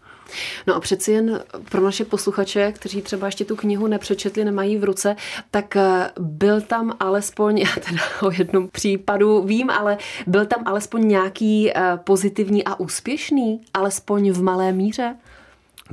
No 0.68 0.76
a 0.76 0.80
přeci 0.80 1.12
jen 1.12 1.44
pro 1.72 1.82
naše 1.82 2.06
posluchače, 2.06 2.72
kteří 2.72 3.02
třeba 3.02 3.28
ještě 3.28 3.46
tu 3.46 3.56
knihu 3.56 3.88
nepřečetli, 3.88 4.46
nemají 4.46 4.78
v 4.78 4.84
ruce, 4.84 5.16
tak 5.52 5.76
eh, 5.76 6.12
byl 6.20 6.62
tam 6.62 6.94
alespoň, 7.00 7.58
já 7.58 7.70
teda 7.88 8.02
o 8.22 8.32
jednom 8.32 8.68
případu 8.68 9.44
vím, 9.44 9.70
ale 9.70 9.98
byl 10.28 10.46
tam 10.46 10.64
alespoň 10.66 11.08
nějaký 11.08 11.72
eh, 11.72 12.00
pozitivní 12.04 12.64
a 12.64 12.80
úspěšný, 12.80 13.62
alespoň 13.74 14.32
v 14.32 14.44
malé 14.44 14.72
míře? 14.72 15.16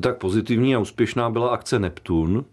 Tak 0.00 0.16
pozitivní 0.16 0.74
a 0.74 0.78
úspěšná 0.78 1.30
byla 1.30 1.48
akce 1.48 1.78
Neptun, 1.78 2.44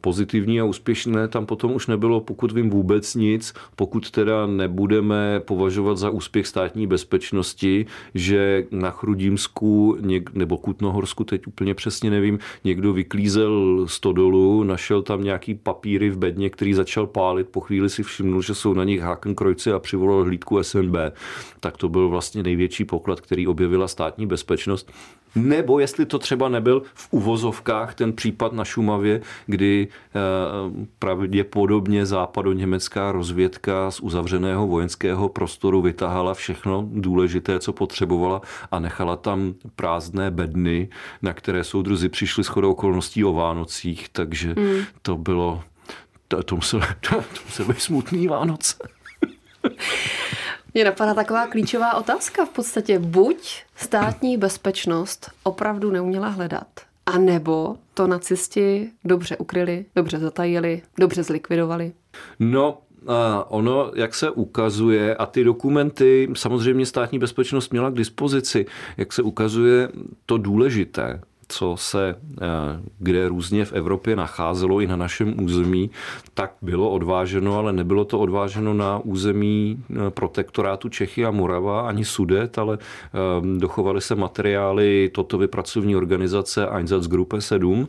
pozitivní 0.00 0.60
a 0.60 0.64
úspěšné 0.64 1.28
tam 1.28 1.46
potom 1.46 1.74
už 1.74 1.86
nebylo, 1.86 2.20
pokud 2.20 2.52
vím 2.52 2.70
vůbec 2.70 3.14
nic, 3.14 3.54
pokud 3.76 4.10
teda 4.10 4.46
nebudeme 4.46 5.40
považovat 5.40 5.98
za 5.98 6.10
úspěch 6.10 6.46
státní 6.46 6.86
bezpečnosti, 6.86 7.86
že 8.14 8.66
na 8.70 8.90
Chrudímsku 8.90 9.98
nebo 10.32 10.56
Kutnohorsku, 10.56 11.24
teď 11.24 11.46
úplně 11.46 11.74
přesně 11.74 12.10
nevím, 12.10 12.38
někdo 12.64 12.92
vyklízel 12.92 13.84
stodolu, 13.88 14.64
našel 14.64 15.02
tam 15.02 15.24
nějaký 15.24 15.54
papíry 15.54 16.10
v 16.10 16.18
bedně, 16.18 16.50
který 16.50 16.74
začal 16.74 17.06
pálit, 17.06 17.48
po 17.48 17.60
chvíli 17.60 17.90
si 17.90 18.02
všimnul, 18.02 18.42
že 18.42 18.54
jsou 18.54 18.74
na 18.74 18.84
nich 18.84 19.00
Hakenkreuze 19.00 19.72
a 19.72 19.78
přivolal 19.78 20.24
hlídku 20.24 20.62
SNB. 20.62 20.96
Tak 21.60 21.76
to 21.76 21.88
byl 21.88 22.08
vlastně 22.08 22.42
největší 22.42 22.84
poklad, 22.84 23.20
který 23.20 23.46
objevila 23.46 23.88
státní 23.88 24.26
bezpečnost 24.26 24.90
nebo 25.36 25.78
jestli 25.78 26.06
to 26.06 26.18
třeba 26.18 26.48
nebyl 26.48 26.82
v 26.94 27.08
uvozovkách 27.10 27.94
ten 27.94 28.12
případ 28.12 28.52
na 28.52 28.64
Šumavě, 28.64 29.20
kdy 29.46 29.88
eh, 29.88 30.18
pravděpodobně 30.98 32.06
západoněmecká 32.06 33.12
rozvědka 33.12 33.90
z 33.90 34.00
uzavřeného 34.00 34.66
vojenského 34.66 35.28
prostoru 35.28 35.82
vytahala 35.82 36.34
všechno 36.34 36.88
důležité, 36.92 37.60
co 37.60 37.72
potřebovala 37.72 38.40
a 38.70 38.78
nechala 38.78 39.16
tam 39.16 39.54
prázdné 39.76 40.30
bedny, 40.30 40.88
na 41.22 41.32
které 41.32 41.64
soudruzi 41.64 42.08
přišli 42.08 42.44
s 42.44 42.46
chodou 42.46 42.70
okolností 42.70 43.24
o 43.24 43.32
Vánocích, 43.32 44.08
takže 44.08 44.54
mm. 44.58 44.80
to 45.02 45.16
bylo 45.16 45.62
to, 46.28 46.42
to, 46.42 46.56
musel, 46.56 46.80
to, 47.00 47.16
to 47.16 47.40
musel 47.46 47.66
být 47.66 47.80
smutný 47.80 48.28
Vánoce. 48.28 48.76
Mě 50.74 50.84
napadá 50.84 51.14
taková 51.14 51.46
klíčová 51.46 51.94
otázka 51.94 52.44
v 52.44 52.48
podstatě. 52.48 52.98
Buď 52.98 53.64
státní 53.76 54.36
bezpečnost 54.36 55.30
opravdu 55.42 55.90
neuměla 55.90 56.28
hledat, 56.28 56.66
a 57.06 57.18
nebo 57.18 57.76
to 57.94 58.06
nacisti 58.06 58.90
dobře 59.04 59.36
ukryli, 59.36 59.84
dobře 59.96 60.18
zatajili, 60.18 60.82
dobře 60.98 61.22
zlikvidovali. 61.22 61.92
No, 62.40 62.78
ono, 63.48 63.90
jak 63.94 64.14
se 64.14 64.30
ukazuje, 64.30 65.16
a 65.16 65.26
ty 65.26 65.44
dokumenty 65.44 66.28
samozřejmě 66.34 66.86
státní 66.86 67.18
bezpečnost 67.18 67.70
měla 67.70 67.90
k 67.90 67.94
dispozici, 67.94 68.66
jak 68.96 69.12
se 69.12 69.22
ukazuje 69.22 69.88
to 70.26 70.38
důležité, 70.38 71.20
co 71.48 71.76
se 71.76 72.14
eh, 72.14 72.46
kde 72.98 73.28
různě 73.28 73.64
v 73.64 73.72
Evropě 73.72 74.16
nacházelo 74.16 74.80
i 74.80 74.86
na 74.86 74.96
našem 74.96 75.44
území, 75.44 75.90
tak 76.34 76.52
bylo 76.62 76.90
odváženo, 76.90 77.58
ale 77.58 77.72
nebylo 77.72 78.04
to 78.04 78.18
odváženo 78.18 78.74
na 78.74 78.98
území 78.98 79.78
eh, 79.90 80.10
protektorátu 80.10 80.88
Čechy 80.88 81.24
a 81.24 81.30
Morava 81.30 81.88
ani 81.88 82.04
Sudet, 82.04 82.58
ale 82.58 82.78
eh, 82.80 83.58
dochovaly 83.58 84.00
se 84.00 84.14
materiály 84.14 85.10
toto 85.14 85.38
vypracovní 85.38 85.96
organizace 85.96 86.68
Einsatzgruppe 86.68 87.40
7, 87.40 87.88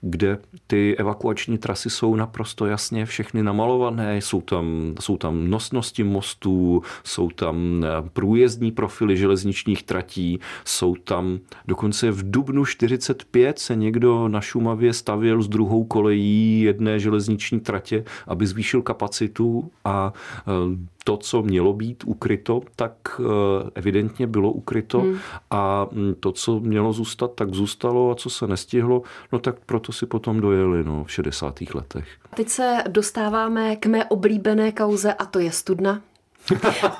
kde 0.00 0.38
ty 0.66 0.96
evakuační 0.96 1.58
trasy 1.58 1.90
jsou 1.90 2.16
naprosto 2.16 2.66
jasně 2.66 3.06
všechny 3.06 3.42
namalované, 3.42 4.16
jsou 4.16 4.40
tam, 4.40 4.94
jsou 5.00 5.16
tam 5.16 5.50
nosnosti 5.50 6.04
mostů, 6.04 6.82
jsou 7.04 7.30
tam 7.30 7.84
eh, 7.84 8.08
průjezdní 8.12 8.72
profily 8.72 9.16
železničních 9.16 9.82
tratí, 9.82 10.40
jsou 10.64 10.94
tam 10.94 11.38
dokonce 11.66 12.10
v 12.10 12.30
Dubnu 12.30 12.64
45 12.64 13.58
se 13.58 13.76
někdo 13.76 14.28
na 14.28 14.40
Šumavě 14.40 14.92
stavil 14.92 15.42
s 15.42 15.48
druhou 15.48 15.84
kolejí 15.84 16.60
jedné 16.60 17.00
železniční 17.00 17.60
tratě, 17.60 18.04
aby 18.26 18.46
zvýšil 18.46 18.82
kapacitu 18.82 19.70
a 19.84 20.12
eh, 20.46 20.98
to, 21.08 21.16
co 21.16 21.42
mělo 21.42 21.72
být 21.72 22.04
ukryto, 22.06 22.60
tak 22.76 23.20
eh, 23.20 23.70
evidentně 23.74 24.26
bylo 24.26 24.52
ukryto 24.52 25.00
hmm. 25.00 25.16
a 25.50 25.86
mm, 25.92 26.14
to, 26.20 26.32
co 26.32 26.60
mělo 26.60 26.92
zůstat, 26.92 27.34
tak 27.34 27.54
zůstalo 27.54 28.10
a 28.10 28.14
co 28.14 28.30
se 28.30 28.46
nestihlo, 28.46 29.02
no 29.32 29.38
tak 29.38 29.56
proto 29.66 29.87
si 29.92 30.06
potom 30.06 30.40
dojeli 30.40 30.84
no, 30.84 31.04
v 31.04 31.12
60. 31.12 31.60
letech. 31.74 32.08
Teď 32.36 32.48
se 32.48 32.82
dostáváme 32.88 33.76
k 33.76 33.86
mé 33.86 34.04
oblíbené 34.04 34.72
kauze 34.72 35.12
a 35.12 35.26
to 35.26 35.38
je 35.38 35.52
studna. 35.52 36.00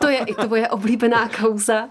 to 0.01 0.09
je 0.09 0.19
i 0.19 0.35
tvoje 0.35 0.69
oblíbená 0.69 1.29
kauza. 1.29 1.89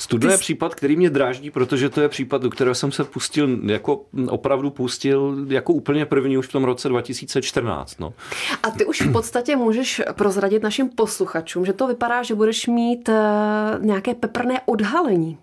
Studna 0.00 0.32
je 0.32 0.38
případ, 0.38 0.74
který 0.74 0.96
mě 0.96 1.10
dráždí, 1.10 1.50
protože 1.50 1.88
to 1.88 2.00
je 2.00 2.08
případ, 2.08 2.42
do 2.42 2.50
kterého 2.50 2.74
jsem 2.74 2.92
se 2.92 3.04
pustil, 3.04 3.58
jako 3.66 4.04
opravdu 4.28 4.70
pustil 4.70 5.46
jako 5.48 5.72
úplně 5.72 6.06
první 6.06 6.38
už 6.38 6.46
v 6.46 6.52
tom 6.52 6.64
roce 6.64 6.88
2014. 6.88 8.00
No. 8.00 8.12
A 8.62 8.70
ty 8.70 8.84
už 8.84 9.00
v 9.00 9.12
podstatě 9.12 9.56
můžeš 9.56 10.02
prozradit 10.12 10.62
našim 10.62 10.88
posluchačům, 10.88 11.66
že 11.66 11.72
to 11.72 11.86
vypadá, 11.86 12.22
že 12.22 12.34
budeš 12.34 12.66
mít 12.66 13.08
uh, 13.08 13.14
nějaké 13.84 14.14
peprné 14.14 14.60
odhalení. 14.66 15.38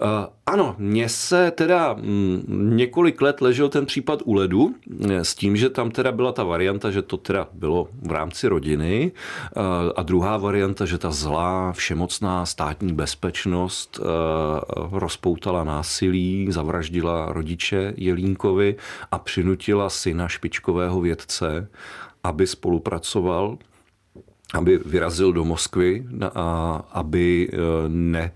Uh, 0.00 0.08
ano, 0.46 0.74
mně 0.78 1.08
se 1.08 1.50
teda 1.50 1.92
mm, 1.92 2.72
několik 2.76 3.20
let 3.20 3.40
ležel 3.40 3.68
ten 3.68 3.86
případ 3.86 4.22
u 4.24 4.34
ledu 4.34 4.74
eh, 5.10 5.24
s 5.24 5.34
tím, 5.34 5.56
že 5.56 5.70
tam 5.70 5.90
teda 5.90 6.12
byla 6.12 6.32
ta 6.32 6.44
varianta, 6.44 6.90
že 6.90 7.02
to 7.02 7.16
teda 7.16 7.48
bylo 7.52 7.88
v 8.02 8.12
rámci 8.12 8.48
rodiny 8.48 9.12
uh, 9.56 9.62
a 9.96 10.02
druhá 10.02 10.36
varianta, 10.36 10.84
že 10.84 10.98
ta 10.98 11.10
zlá 11.10 11.72
všemocná 11.72 12.46
státní 12.46 12.92
bezpečnost 12.92 14.00
rozpoutala 14.92 15.64
násilí, 15.64 16.46
zavraždila 16.50 17.32
rodiče 17.32 17.94
Jelínkovi 17.96 18.76
a 19.10 19.18
přinutila 19.18 19.90
syna 19.90 20.28
špičkového 20.28 21.00
vědce, 21.00 21.68
aby 22.24 22.46
spolupracoval 22.46 23.58
aby 24.54 24.78
vyrazil 24.84 25.32
do 25.32 25.44
Moskvy 25.44 26.06
a 26.34 26.84
aby 26.92 27.50
ne 27.88 28.32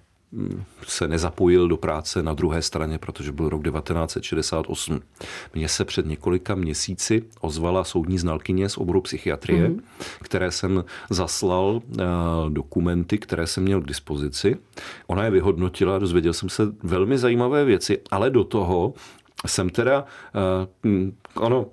se 0.86 1.08
nezapojil 1.08 1.68
do 1.68 1.76
práce 1.76 2.22
na 2.22 2.34
druhé 2.34 2.62
straně, 2.62 2.98
protože 2.98 3.32
byl 3.32 3.48
rok 3.48 3.62
1968. 3.64 5.00
Mně 5.54 5.68
se 5.68 5.84
před 5.84 6.06
několika 6.06 6.54
měsíci 6.54 7.24
ozvala 7.40 7.84
soudní 7.84 8.18
znalkyně 8.18 8.68
z 8.68 8.78
oboru 8.78 9.00
psychiatrie, 9.00 9.68
mm-hmm. 9.68 9.82
které 10.22 10.50
jsem 10.50 10.84
zaslal 11.10 11.66
uh, 11.66 12.02
dokumenty, 12.50 13.18
které 13.18 13.46
jsem 13.46 13.62
měl 13.62 13.80
k 13.80 13.86
dispozici. 13.86 14.56
Ona 15.06 15.24
je 15.24 15.30
vyhodnotila, 15.30 15.98
dozvěděl 15.98 16.32
jsem 16.32 16.48
se 16.48 16.62
velmi 16.82 17.18
zajímavé 17.18 17.64
věci, 17.64 18.00
ale 18.10 18.30
do 18.30 18.44
toho 18.44 18.94
jsem 19.46 19.70
teda, 19.70 20.04
uh, 20.84 21.44
ano, 21.44 21.66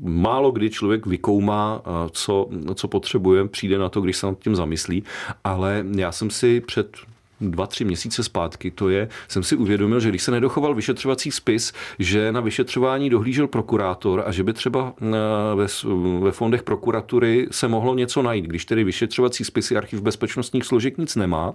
málo 0.00 0.52
kdy 0.52 0.70
člověk 0.70 1.06
vykoumá, 1.06 1.82
eh, 1.84 2.08
co, 2.12 2.48
co 2.74 2.88
potřebuje, 2.88 3.48
přijde 3.48 3.78
na 3.78 3.88
to, 3.88 4.00
když 4.00 4.16
se 4.16 4.26
nad 4.26 4.38
tím 4.38 4.56
zamyslí, 4.56 5.04
ale 5.44 5.84
já 5.96 6.12
jsem 6.12 6.30
si 6.30 6.60
před 6.60 6.96
dva, 7.40 7.66
tři 7.66 7.84
měsíce 7.84 8.22
zpátky, 8.22 8.70
to 8.70 8.88
je, 8.88 9.08
jsem 9.28 9.42
si 9.42 9.56
uvědomil, 9.56 10.00
že 10.00 10.08
když 10.08 10.22
se 10.22 10.30
nedochoval 10.30 10.74
vyšetřovací 10.74 11.30
spis, 11.30 11.72
že 11.98 12.32
na 12.32 12.40
vyšetřování 12.40 13.10
dohlížel 13.10 13.46
prokurátor 13.46 14.22
a 14.26 14.32
že 14.32 14.44
by 14.44 14.52
třeba 14.52 14.92
eh, 15.02 15.06
ve, 15.54 15.66
ve 16.20 16.32
fondech 16.32 16.62
prokuratury 16.62 17.48
se 17.50 17.68
mohlo 17.68 17.94
něco 17.94 18.22
najít. 18.22 18.44
Když 18.44 18.64
tedy 18.64 18.84
vyšetřovací 18.84 19.44
spisy 19.44 19.76
archiv 19.76 20.00
bezpečnostních 20.00 20.64
složek 20.64 20.98
nic 20.98 21.16
nemá, 21.16 21.54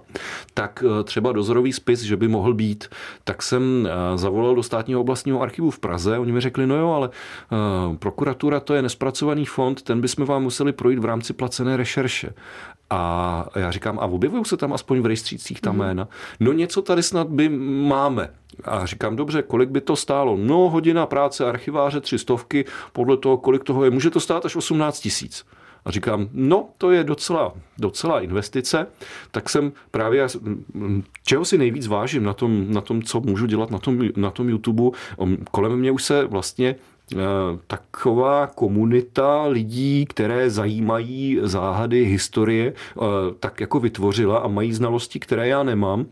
tak 0.54 0.84
eh, 0.86 1.04
třeba 1.04 1.32
dozorový 1.32 1.72
spis, 1.72 2.00
že 2.00 2.16
by 2.16 2.28
mohl 2.28 2.54
být, 2.54 2.88
tak 3.24 3.42
jsem 3.42 3.88
eh, 3.88 4.18
zavolal 4.18 4.54
do 4.54 4.62
státního 4.62 5.00
oblastního 5.00 5.42
archivu 5.42 5.70
v 5.70 5.78
Praze. 5.78 6.18
Oni 6.18 6.32
mi 6.32 6.40
řekli, 6.40 6.66
no 6.66 6.76
jo, 6.76 6.90
ale 6.90 7.10
prokuratura 7.98 8.60
to 8.60 8.74
je 8.74 8.82
nespracovaný 8.82 9.44
fond, 9.44 9.82
ten 9.82 10.00
bychom 10.00 10.26
vám 10.26 10.42
museli 10.42 10.72
projít 10.72 10.98
v 10.98 11.04
rámci 11.04 11.32
placené 11.32 11.76
rešerše. 11.76 12.34
A 12.90 13.46
já 13.54 13.70
říkám, 13.70 13.98
a 13.98 14.02
objevují 14.02 14.44
se 14.44 14.56
tam 14.56 14.72
aspoň 14.72 15.00
v 15.00 15.06
rejstřících 15.06 15.60
ta 15.60 15.69
mhm. 15.72 15.78
jména? 15.78 16.08
No 16.40 16.52
něco 16.52 16.82
tady 16.82 17.02
snad 17.02 17.28
by 17.28 17.48
máme. 17.88 18.30
A 18.64 18.86
říkám, 18.86 19.16
dobře, 19.16 19.42
kolik 19.42 19.68
by 19.68 19.80
to 19.80 19.96
stálo? 19.96 20.36
No, 20.36 20.56
hodina 20.56 21.06
práce 21.06 21.44
archiváře, 21.44 22.00
tři 22.00 22.18
stovky, 22.18 22.64
podle 22.92 23.16
toho, 23.16 23.36
kolik 23.36 23.64
toho 23.64 23.84
je. 23.84 23.90
Může 23.90 24.10
to 24.10 24.20
stát 24.20 24.46
až 24.46 24.56
18 24.56 25.00
tisíc. 25.00 25.46
A 25.84 25.90
říkám, 25.90 26.28
no, 26.32 26.68
to 26.78 26.90
je 26.90 27.04
docela, 27.04 27.52
docela 27.78 28.20
investice. 28.20 28.86
Tak 29.30 29.50
jsem 29.50 29.72
právě, 29.90 30.26
čeho 31.24 31.44
si 31.44 31.58
nejvíc 31.58 31.86
vážím 31.86 32.24
na 32.24 32.32
tom, 32.32 32.72
na 32.72 32.80
tom 32.80 33.02
co 33.02 33.20
můžu 33.20 33.46
dělat 33.46 33.70
na 33.70 33.78
tom, 33.78 34.08
na 34.16 34.30
tom 34.30 34.48
YouTube. 34.48 34.98
Kolem 35.50 35.76
mě 35.76 35.90
už 35.90 36.04
se 36.04 36.26
vlastně 36.26 36.76
taková 37.66 38.46
komunita 38.46 39.46
lidí, 39.46 40.06
které 40.06 40.50
zajímají 40.50 41.38
záhady 41.42 42.04
historie, 42.04 42.72
eh, 42.72 43.00
tak 43.40 43.60
jako 43.60 43.80
vytvořila 43.80 44.38
a 44.38 44.48
mají 44.48 44.72
znalosti, 44.72 45.18
které 45.18 45.48
já 45.48 45.62
nemám. 45.62 46.06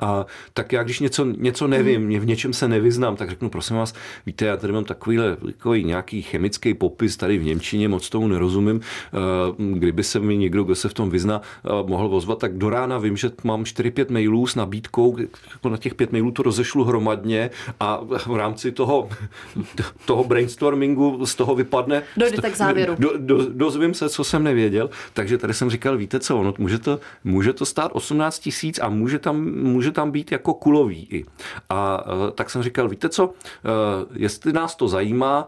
A 0.00 0.26
tak 0.54 0.72
já, 0.72 0.82
když 0.82 1.00
něco, 1.00 1.24
něco 1.24 1.66
nevím, 1.66 2.02
mě 2.02 2.20
v 2.20 2.26
něčem 2.26 2.52
se 2.52 2.68
nevyznám, 2.68 3.16
tak 3.16 3.30
řeknu, 3.30 3.50
prosím 3.50 3.76
vás, 3.76 3.94
víte, 4.26 4.44
já 4.44 4.56
tady 4.56 4.72
mám 4.72 4.84
takovýhle 4.84 5.36
takový 5.36 5.84
nějaký 5.84 6.22
chemický 6.22 6.74
popis 6.74 7.16
tady 7.16 7.38
v 7.38 7.44
Němčině, 7.44 7.88
moc 7.88 8.08
tomu 8.08 8.28
nerozumím. 8.28 8.80
Eh, 8.80 9.18
kdyby 9.58 10.04
se 10.04 10.20
mi 10.20 10.36
někdo, 10.36 10.64
kdo 10.64 10.74
se 10.74 10.88
v 10.88 10.94
tom 10.94 11.10
vyzná, 11.10 11.42
eh, 11.64 11.68
mohl 11.86 12.14
ozvat, 12.16 12.38
tak 12.38 12.58
do 12.58 12.70
rána 12.70 12.98
vím, 12.98 13.16
že 13.16 13.30
mám 13.44 13.64
4-5 13.64 14.10
mailů 14.10 14.46
s 14.46 14.54
nabídkou, 14.54 15.16
jako 15.52 15.68
na 15.68 15.76
těch 15.76 15.94
pět 15.94 16.12
mailů 16.12 16.30
to 16.30 16.42
rozešlu 16.42 16.84
hromadně 16.84 17.50
a 17.80 18.00
v 18.26 18.36
rámci 18.36 18.72
toho, 18.72 19.08
toho 20.04 20.24
brainstormingu 20.24 21.26
z 21.26 21.34
toho 21.34 21.54
vypadne. 21.54 22.02
Dojde 22.16 22.50
k 22.50 22.56
závěru. 22.56 22.94
Do, 22.98 23.12
do, 23.18 23.46
dozvím 23.50 23.94
se, 23.94 24.08
co 24.08 24.24
jsem 24.24 24.44
nevěděl, 24.44 24.90
takže 25.12 25.38
tady 25.38 25.54
jsem 25.54 25.70
říkal, 25.70 25.96
víte 25.96 26.20
co, 26.20 26.38
ono, 26.38 26.54
může 26.58 26.78
to, 26.78 27.00
může 27.24 27.52
to 27.52 27.66
stát 27.66 27.90
18 27.94 28.38
tisíc 28.38 28.78
a 28.82 28.88
může 28.88 29.18
tam, 29.18 29.44
může 29.44 29.85
může 29.86 29.92
tam 29.92 30.10
být 30.10 30.32
jako 30.32 30.54
kulový 30.54 31.08
i. 31.10 31.24
A 31.70 32.04
tak 32.34 32.50
jsem 32.50 32.62
říkal, 32.62 32.88
víte 32.88 33.08
co, 33.08 33.32
jestli 34.16 34.52
nás 34.52 34.74
to 34.74 34.88
zajímá, 34.88 35.46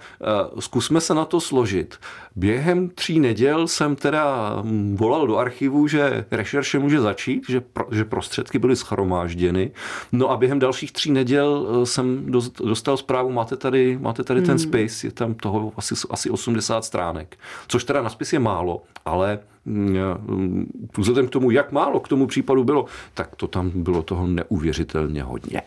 zkusme 0.59 1.01
se 1.01 1.15
na 1.15 1.25
to 1.25 1.41
složit. 1.41 1.97
Během 2.37 2.89
tří 2.89 3.21
neděl 3.21 3.69
jsem 3.69 3.97
teda 3.97 4.57
mm, 4.63 4.97
volal 4.97 5.27
do 5.27 5.37
archivu, 5.37 5.89
že 5.89 6.25
rešerše 6.31 6.79
může 6.79 7.01
začít, 7.01 7.45
že, 7.49 7.61
pro, 7.61 7.87
že 7.91 8.05
prostředky 8.05 8.59
byly 8.59 8.77
schromážděny. 8.77 9.71
No 10.13 10.31
a 10.31 10.37
během 10.37 10.59
dalších 10.59 10.93
tří 10.93 11.11
neděl 11.13 11.67
jsem 11.87 12.33
dostal 12.65 12.97
zprávu, 12.97 13.33
máte 13.33 13.57
tady, 13.57 13.99
máte 14.01 14.25
tady 14.25 14.41
ten 14.41 14.51
hmm. 14.51 14.59
spis, 14.59 15.05
je 15.05 15.11
tam 15.13 15.35
toho 15.35 15.73
asi, 15.77 15.95
asi 16.11 16.31
80 16.31 16.85
stránek. 16.85 17.37
Což 17.69 17.85
teda 17.85 18.03
na 18.03 18.11
spis 18.11 18.33
je 18.33 18.39
málo, 18.39 18.83
ale 19.05 19.39
vzhledem 20.99 21.27
k 21.27 21.31
tomu, 21.31 21.51
jak 21.51 21.73
málo 21.73 22.01
k 22.01 22.09
tomu 22.09 22.27
případu 22.27 22.65
bylo, 22.65 22.85
tak 23.15 23.37
to 23.37 23.47
tam 23.47 23.71
bylo 23.75 24.03
toho 24.03 24.27
neuvěřitelně 24.27 25.23
hodně. 25.23 25.63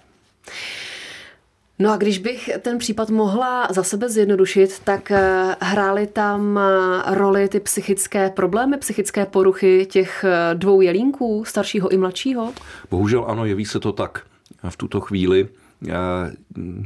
No 1.82 1.92
a 1.92 1.98
když 1.98 2.20
bych 2.20 2.50
ten 2.62 2.78
případ 2.78 3.10
mohla 3.10 3.68
za 3.72 3.84
sebe 3.84 4.10
zjednodušit, 4.10 4.80
tak 4.84 5.12
eh, 5.12 5.56
hrály 5.62 6.08
tam 6.08 6.60
eh, 6.60 7.16
roli 7.16 7.48
ty 7.48 7.60
psychické 7.60 8.30
problémy, 8.30 8.78
psychické 8.78 9.26
poruchy 9.26 9.86
těch 9.86 10.26
eh, 10.28 10.56
dvou 10.56 10.82
jelínků, 10.82 11.44
staršího 11.46 11.90
i 11.90 11.98
mladšího? 11.98 12.54
Bohužel 12.92 13.26
ano, 13.28 13.46
jeví 13.46 13.66
se 13.66 13.80
to 13.80 13.92
tak 13.92 14.22
v 14.70 14.78
tuto 14.78 15.00
chvíli 15.00 15.48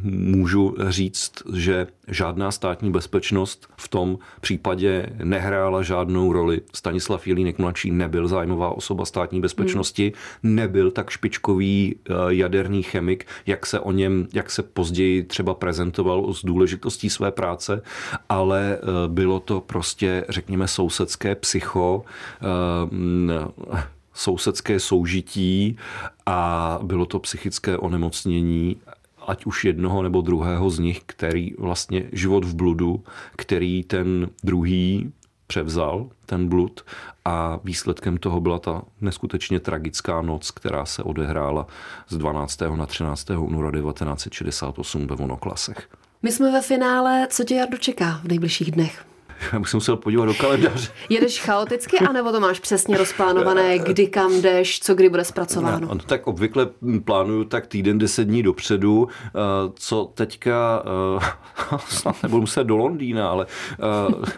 můžu 0.04 0.76
říct, 0.88 1.32
že 1.54 1.88
žádná 2.08 2.52
státní 2.52 2.92
bezpečnost 2.92 3.68
v 3.78 3.88
tom 3.88 4.18
případě 4.42 5.10
nehrála 5.24 5.82
žádnou 5.82 6.34
roli. 6.34 6.62
Stanislav 6.74 7.28
Jelínek 7.28 7.60
mladší 7.60 7.92
nebyl 7.92 8.28
zájmová 8.28 8.70
osoba 8.70 9.06
státní 9.06 9.42
bezpečnosti, 9.42 10.14
hmm. 10.44 10.56
nebyl 10.56 10.92
tak 10.92 11.10
špičkový 11.10 11.96
eh, 11.96 12.14
jaderný 12.28 12.84
chemik, 12.84 13.26
jak 13.46 13.66
se 13.66 13.80
o 13.80 13.92
něm, 13.92 14.28
jak 14.34 14.52
se 14.52 14.64
později 14.64 15.24
třeba 15.24 15.54
prezentoval 15.54 16.34
s 16.34 16.46
důležitostí 16.46 17.10
své 17.10 17.32
práce, 17.32 17.82
ale 18.30 18.78
eh, 18.78 18.88
bylo 19.08 19.40
to 19.40 19.62
prostě, 19.62 20.26
řekněme, 20.30 20.68
sousedské 20.68 21.36
psycho, 21.36 22.06
eh, 22.42 23.86
sousedské 24.16 24.80
soužití 24.80 25.78
a 26.26 26.80
bylo 26.84 27.06
to 27.06 27.20
psychické 27.20 27.78
onemocnění 27.78 28.78
ať 29.28 29.46
už 29.46 29.66
jednoho 29.66 30.04
nebo 30.04 30.22
druhého 30.22 30.70
z 30.70 30.80
nich, 30.80 31.02
který 31.06 31.54
vlastně 31.58 32.04
život 32.12 32.46
v 32.46 32.56
bludu, 32.56 33.04
který 33.36 33.84
ten 33.84 34.30
druhý 34.44 35.12
převzal, 35.48 36.10
ten 36.26 36.48
blud 36.48 36.86
a 37.26 37.60
výsledkem 37.64 38.18
toho 38.18 38.42
byla 38.42 38.60
ta 38.60 38.82
neskutečně 39.02 39.60
tragická 39.60 40.22
noc, 40.22 40.52
která 40.52 40.86
se 40.86 41.04
odehrála 41.04 41.68
z 42.10 42.18
12. 42.18 42.62
na 42.76 42.86
13. 42.86 43.30
února 43.30 43.72
1968 43.72 45.08
ve 45.08 45.16
Vonoklasech. 45.16 45.90
My 46.24 46.32
jsme 46.32 46.52
ve 46.52 46.62
finále. 46.62 47.28
Co 47.30 47.44
tě 47.44 47.56
Jardo 47.56 47.78
čeká 47.78 48.20
v 48.24 48.28
nejbližších 48.28 48.72
dnech? 48.72 49.06
Já 49.54 49.60
bych 49.60 49.70
se 49.70 49.78
musel 49.78 49.96
podívat 49.96 50.26
do 50.26 50.34
kalendáře. 50.34 50.92
Jedeš 51.10 51.42
chaoticky, 51.42 52.00
anebo 52.00 52.32
to 52.32 52.40
máš 52.40 52.60
přesně 52.60 52.98
rozplánované, 52.98 53.80
kdy 53.80 54.08
kam 54.08 54.42
jdeš, 54.42 54.80
co 54.80 54.96
kdy 54.96 55.10
bude 55.10 55.24
zpracováno? 55.24 55.88
No, 55.88 56.00
tak 56.00 56.28
obvykle 56.28 56.68
plánuju 57.06 57.44
tak 57.44 57.68
týden, 57.68 57.98
deset 57.98 58.24
dní 58.24 58.44
dopředu, 58.44 59.08
eh, 59.26 59.32
co 59.74 60.12
teďka, 60.14 60.84
eh, 61.22 61.78
snad 61.88 62.24
nebudu 62.24 62.42
muset 62.42 62.64
do 62.64 62.78
Londýna, 62.78 63.30
ale 63.30 63.46
eh, 63.72 63.78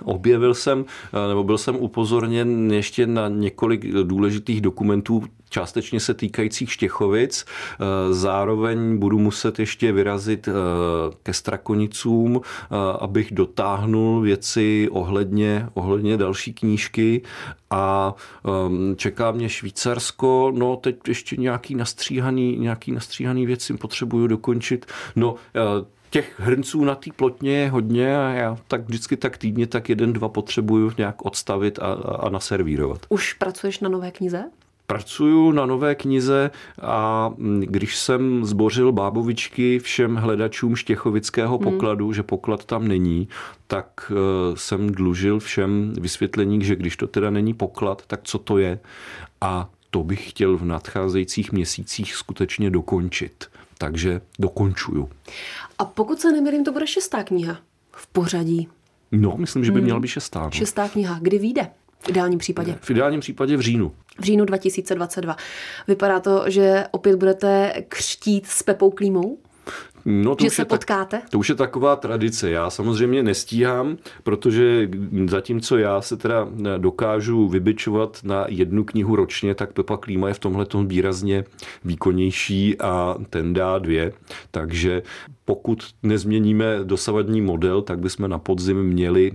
objevil 0.04 0.54
jsem, 0.54 0.86
nebo 1.28 1.44
byl 1.44 1.58
jsem 1.58 1.76
upozorněn 1.76 2.74
ještě 2.74 3.08
na 3.08 3.28
několik 3.28 3.86
důležitých 4.04 4.62
dokumentů 4.62 5.24
částečně 5.50 6.00
se 6.00 6.14
týkajících 6.14 6.72
Štěchovic. 6.72 7.46
Eh, 7.46 8.14
zároveň 8.14 8.98
budu 8.98 9.20
muset 9.20 9.60
ještě 9.60 9.92
vyrazit 9.92 10.48
eh, 10.48 10.52
ke 11.24 11.34
Strakonicům, 11.34 12.42
eh, 12.42 12.76
abych 13.00 13.32
dotáhnul 13.32 14.22
věci 14.22 14.90
ohledně, 14.92 15.70
ohledně 15.74 16.18
další 16.18 16.54
knížky 16.54 17.22
a 17.70 18.16
ehm, 18.46 18.96
čeká 18.98 19.32
mě 19.32 19.50
Švýcarsko, 19.50 20.52
no 20.56 20.76
teď 20.76 20.96
ještě 21.08 21.38
nějaký 21.38 21.76
nastříhaný, 21.76 22.58
nějaký 22.58 22.92
nastříhaný 22.92 23.46
věci 23.46 23.74
potřebuju 23.74 24.28
dokončit. 24.28 24.86
No, 25.16 25.36
těch 26.10 26.40
hrnců 26.40 26.84
na 26.84 26.96
té 26.96 27.12
plotně 27.16 27.52
je 27.52 27.70
hodně 27.70 28.18
a 28.18 28.30
já 28.30 28.58
tak 28.68 28.82
vždycky 28.82 29.18
tak 29.18 29.38
týdně 29.38 29.68
tak 29.68 29.90
jeden, 29.90 30.14
dva 30.14 30.30
potřebuju 30.30 30.92
nějak 30.98 31.26
odstavit 31.26 31.80
a, 31.80 31.94
a 31.94 32.30
naservírovat. 32.30 33.06
Už 33.10 33.34
pracuješ 33.34 33.80
na 33.80 33.90
nové 33.90 34.12
knize? 34.12 34.44
Pracuju 34.88 35.52
na 35.52 35.66
nové 35.66 35.96
knize 35.96 36.52
a 36.82 37.34
když 37.60 37.98
jsem 37.98 38.46
zbořil 38.46 38.92
bábovičky 38.92 39.80
všem 39.80 40.16
hledačům 40.16 40.76
štěchovického 40.76 41.58
hmm. 41.58 41.64
pokladu, 41.64 42.06
hmm. 42.06 42.14
že 42.14 42.24
poklad 42.24 42.66
tam 42.66 42.88
není, 42.88 43.28
tak 43.68 44.12
uh, 44.12 44.56
jsem 44.56 44.92
dlužil 44.92 45.40
všem 45.40 45.94
vysvětlení, 46.02 46.66
že 46.66 46.76
když 46.76 46.98
to 46.98 47.08
teda 47.08 47.30
není 47.30 47.54
poklad, 47.54 48.04
tak 48.08 48.20
co 48.24 48.38
to 48.38 48.58
je. 48.58 48.80
A 49.42 49.70
to 49.90 50.04
bych 50.04 50.30
chtěl 50.30 50.58
v 50.58 50.66
nadcházejících 50.66 51.52
měsících 51.52 52.16
skutečně 52.16 52.70
dokončit. 52.70 53.46
Takže 53.78 54.22
dokončuju. 54.40 55.10
A 55.80 55.86
pokud 55.86 56.20
se 56.20 56.32
nemýlím, 56.32 56.64
to 56.64 56.72
bude 56.72 56.88
šestá 56.88 57.24
kniha 57.24 57.58
v 57.92 58.08
pořadí. 58.08 58.68
No, 59.12 59.34
myslím, 59.38 59.66
že 59.66 59.72
by 59.72 59.78
hmm. 59.78 59.84
měla 59.84 60.00
být 60.00 60.08
šestá. 60.08 60.44
No. 60.44 60.52
Šestá 60.52 60.90
kniha. 60.90 61.20
Kdy 61.22 61.40
vyjde? 61.40 61.70
V 62.00 62.10
ideálním 62.10 62.40
případě. 62.40 62.76
V 62.82 62.90
ideálním 62.90 63.20
případě 63.20 63.58
v 63.58 63.62
říjnu. 63.62 63.92
V 64.20 64.24
říjnu 64.24 64.46
2022. 64.46 65.36
Vypadá 65.88 66.20
to, 66.20 66.44
že 66.48 66.84
opět 66.92 67.16
budete 67.16 67.74
křtít 67.90 68.48
s 68.48 68.64
Pepou 68.64 68.92
Klímou? 68.92 69.38
No, 70.10 70.36
to 70.36 70.44
že 70.44 70.50
se 70.50 70.66
potkáte? 70.66 71.20
Tak, 71.20 71.30
to 71.30 71.40
už 71.40 71.50
je 71.50 71.56
taková 71.56 71.96
tradice. 71.96 72.50
Já 72.50 72.70
samozřejmě 72.70 73.24
nestíhám, 73.24 73.98
protože 74.24 74.90
zatímco 75.28 75.78
já 75.78 76.02
se 76.02 76.18
teda 76.18 76.48
dokážu 76.78 77.48
vybičovat 77.48 78.20
na 78.24 78.46
jednu 78.50 78.84
knihu 78.84 79.16
ročně, 79.16 79.56
tak 79.56 79.74
Pepa 79.74 79.98
Klíma 79.98 80.28
je 80.28 80.34
v 80.34 80.40
tomhle 80.40 80.66
výrazně 80.86 81.44
výkonnější 81.86 82.78
a 82.80 83.16
ten 83.30 83.54
dá 83.54 83.80
dvě. 83.80 84.14
Takže 84.52 85.02
pokud 85.46 85.84
nezměníme 86.04 86.80
dosavadní 86.84 87.42
model, 87.42 87.82
tak 87.82 88.00
bychom 88.00 88.30
na 88.30 88.40
podzim 88.40 88.84
měli, 88.84 89.32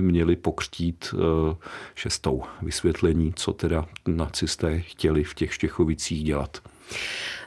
měli 0.00 0.36
pokřtít 0.36 1.14
eh, 1.14 1.56
šestou 1.94 2.42
vysvětlení, 2.62 3.32
co 3.36 3.52
teda 3.52 3.86
nacisté 4.06 4.80
chtěli 4.80 5.24
v 5.24 5.34
těch 5.34 5.54
Štěchovicích 5.54 6.24
dělat. 6.24 6.58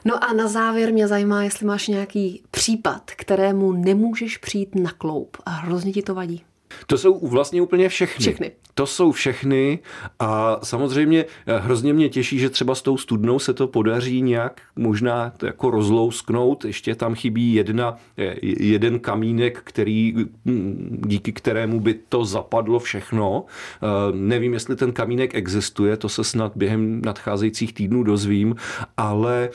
No 0.04 0.24
a 0.24 0.32
na 0.32 0.48
závěr 0.48 0.92
mě 0.92 1.08
zajímá, 1.08 1.42
jestli 1.42 1.66
máš 1.66 1.88
nějaký 1.88 2.42
případ, 2.50 3.10
kterému 3.16 3.72
nemůžeš 3.72 4.38
přijít 4.38 4.74
na 4.74 4.90
kloup 4.90 5.36
a 5.46 5.50
hrozně 5.50 5.92
ti 5.92 6.02
to 6.02 6.14
vadí. 6.14 6.44
To 6.86 6.98
jsou 6.98 7.28
vlastně 7.28 7.62
úplně 7.62 7.88
všechny. 7.88 8.22
Všechny. 8.22 8.52
To 8.74 8.86
jsou 8.86 9.12
všechny 9.12 9.78
a 10.18 10.58
samozřejmě 10.62 11.24
eh, 11.46 11.58
hrozně 11.58 11.92
mě 11.92 12.08
těší, 12.08 12.38
že 12.38 12.50
třeba 12.50 12.74
s 12.74 12.82
tou 12.82 12.96
studnou 12.96 13.38
se 13.38 13.54
to 13.54 13.66
podaří 13.66 14.22
nějak 14.22 14.60
možná 14.76 15.32
jako 15.42 15.70
rozlousknout. 15.70 16.64
Ještě 16.64 16.94
tam 16.94 17.14
chybí 17.14 17.54
jedna, 17.54 17.96
eh, 18.18 18.34
jeden 18.42 18.98
kamínek, 18.98 19.60
který, 19.64 20.14
hm, 20.46 21.02
díky 21.06 21.32
kterému 21.32 21.80
by 21.80 21.94
to 22.08 22.24
zapadlo 22.24 22.78
všechno. 22.78 23.44
Eh, 23.44 23.86
nevím, 24.16 24.52
jestli 24.52 24.76
ten 24.76 24.92
kamínek 24.92 25.34
existuje, 25.34 25.96
to 25.96 26.08
se 26.08 26.24
snad 26.24 26.52
během 26.56 27.02
nadcházejících 27.04 27.74
týdnů 27.74 28.02
dozvím, 28.02 28.54
ale 28.96 29.50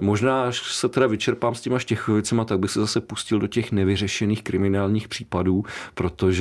možná, 0.00 0.44
až 0.44 0.74
se 0.74 0.88
teda 0.88 1.06
vyčerpám 1.06 1.54
s 1.54 1.60
těma 1.60 1.78
Štěchovicema, 1.78 2.44
tak 2.44 2.58
bych 2.58 2.70
se 2.70 2.80
zase 2.80 3.00
pustil 3.00 3.38
do 3.38 3.46
těch 3.46 3.72
nevyřešených 3.72 4.42
kriminálních 4.42 5.08
případů, 5.08 5.64
protože 5.94 6.35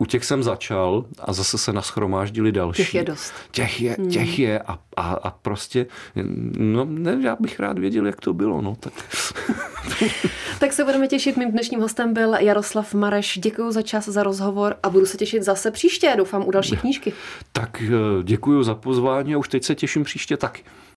u 0.00 0.06
těch 0.06 0.24
jsem 0.24 0.42
začal 0.42 1.04
a 1.18 1.32
zase 1.32 1.58
se 1.58 1.72
naschromáždili 1.72 2.52
další. 2.52 2.82
Těch 2.82 2.94
je 2.94 3.04
dost. 3.04 3.32
Těch 3.50 3.80
je, 3.80 3.96
hmm. 3.98 4.10
těch 4.10 4.38
je 4.38 4.58
a, 4.58 4.78
a, 4.96 5.02
a 5.02 5.30
prostě, 5.30 5.86
no 6.58 6.84
ne, 6.84 7.18
já 7.22 7.36
bych 7.40 7.60
rád 7.60 7.78
věděl, 7.78 8.06
jak 8.06 8.20
to 8.20 8.34
bylo, 8.34 8.62
no 8.62 8.76
tak. 8.80 8.92
tak 10.58 10.72
se 10.72 10.84
budeme 10.84 11.08
těšit. 11.08 11.36
Mým 11.36 11.50
dnešním 11.50 11.80
hostem 11.80 12.14
byl 12.14 12.34
Jaroslav 12.34 12.94
Mareš. 12.94 13.38
Děkuji 13.38 13.70
za 13.72 13.82
čas, 13.82 14.08
za 14.08 14.22
rozhovor 14.22 14.76
a 14.82 14.90
budu 14.90 15.06
se 15.06 15.16
těšit 15.16 15.42
zase 15.42 15.70
příště, 15.70 16.14
doufám, 16.16 16.46
u 16.46 16.50
další 16.50 16.76
knížky. 16.76 17.12
Tak 17.52 17.82
eh, 17.82 18.22
děkuji 18.22 18.62
za 18.62 18.74
pozvání 18.74 19.34
a 19.34 19.38
už 19.38 19.48
teď 19.48 19.64
se 19.64 19.74
těším 19.74 20.04
příště 20.04 20.36
taky. 20.36 20.62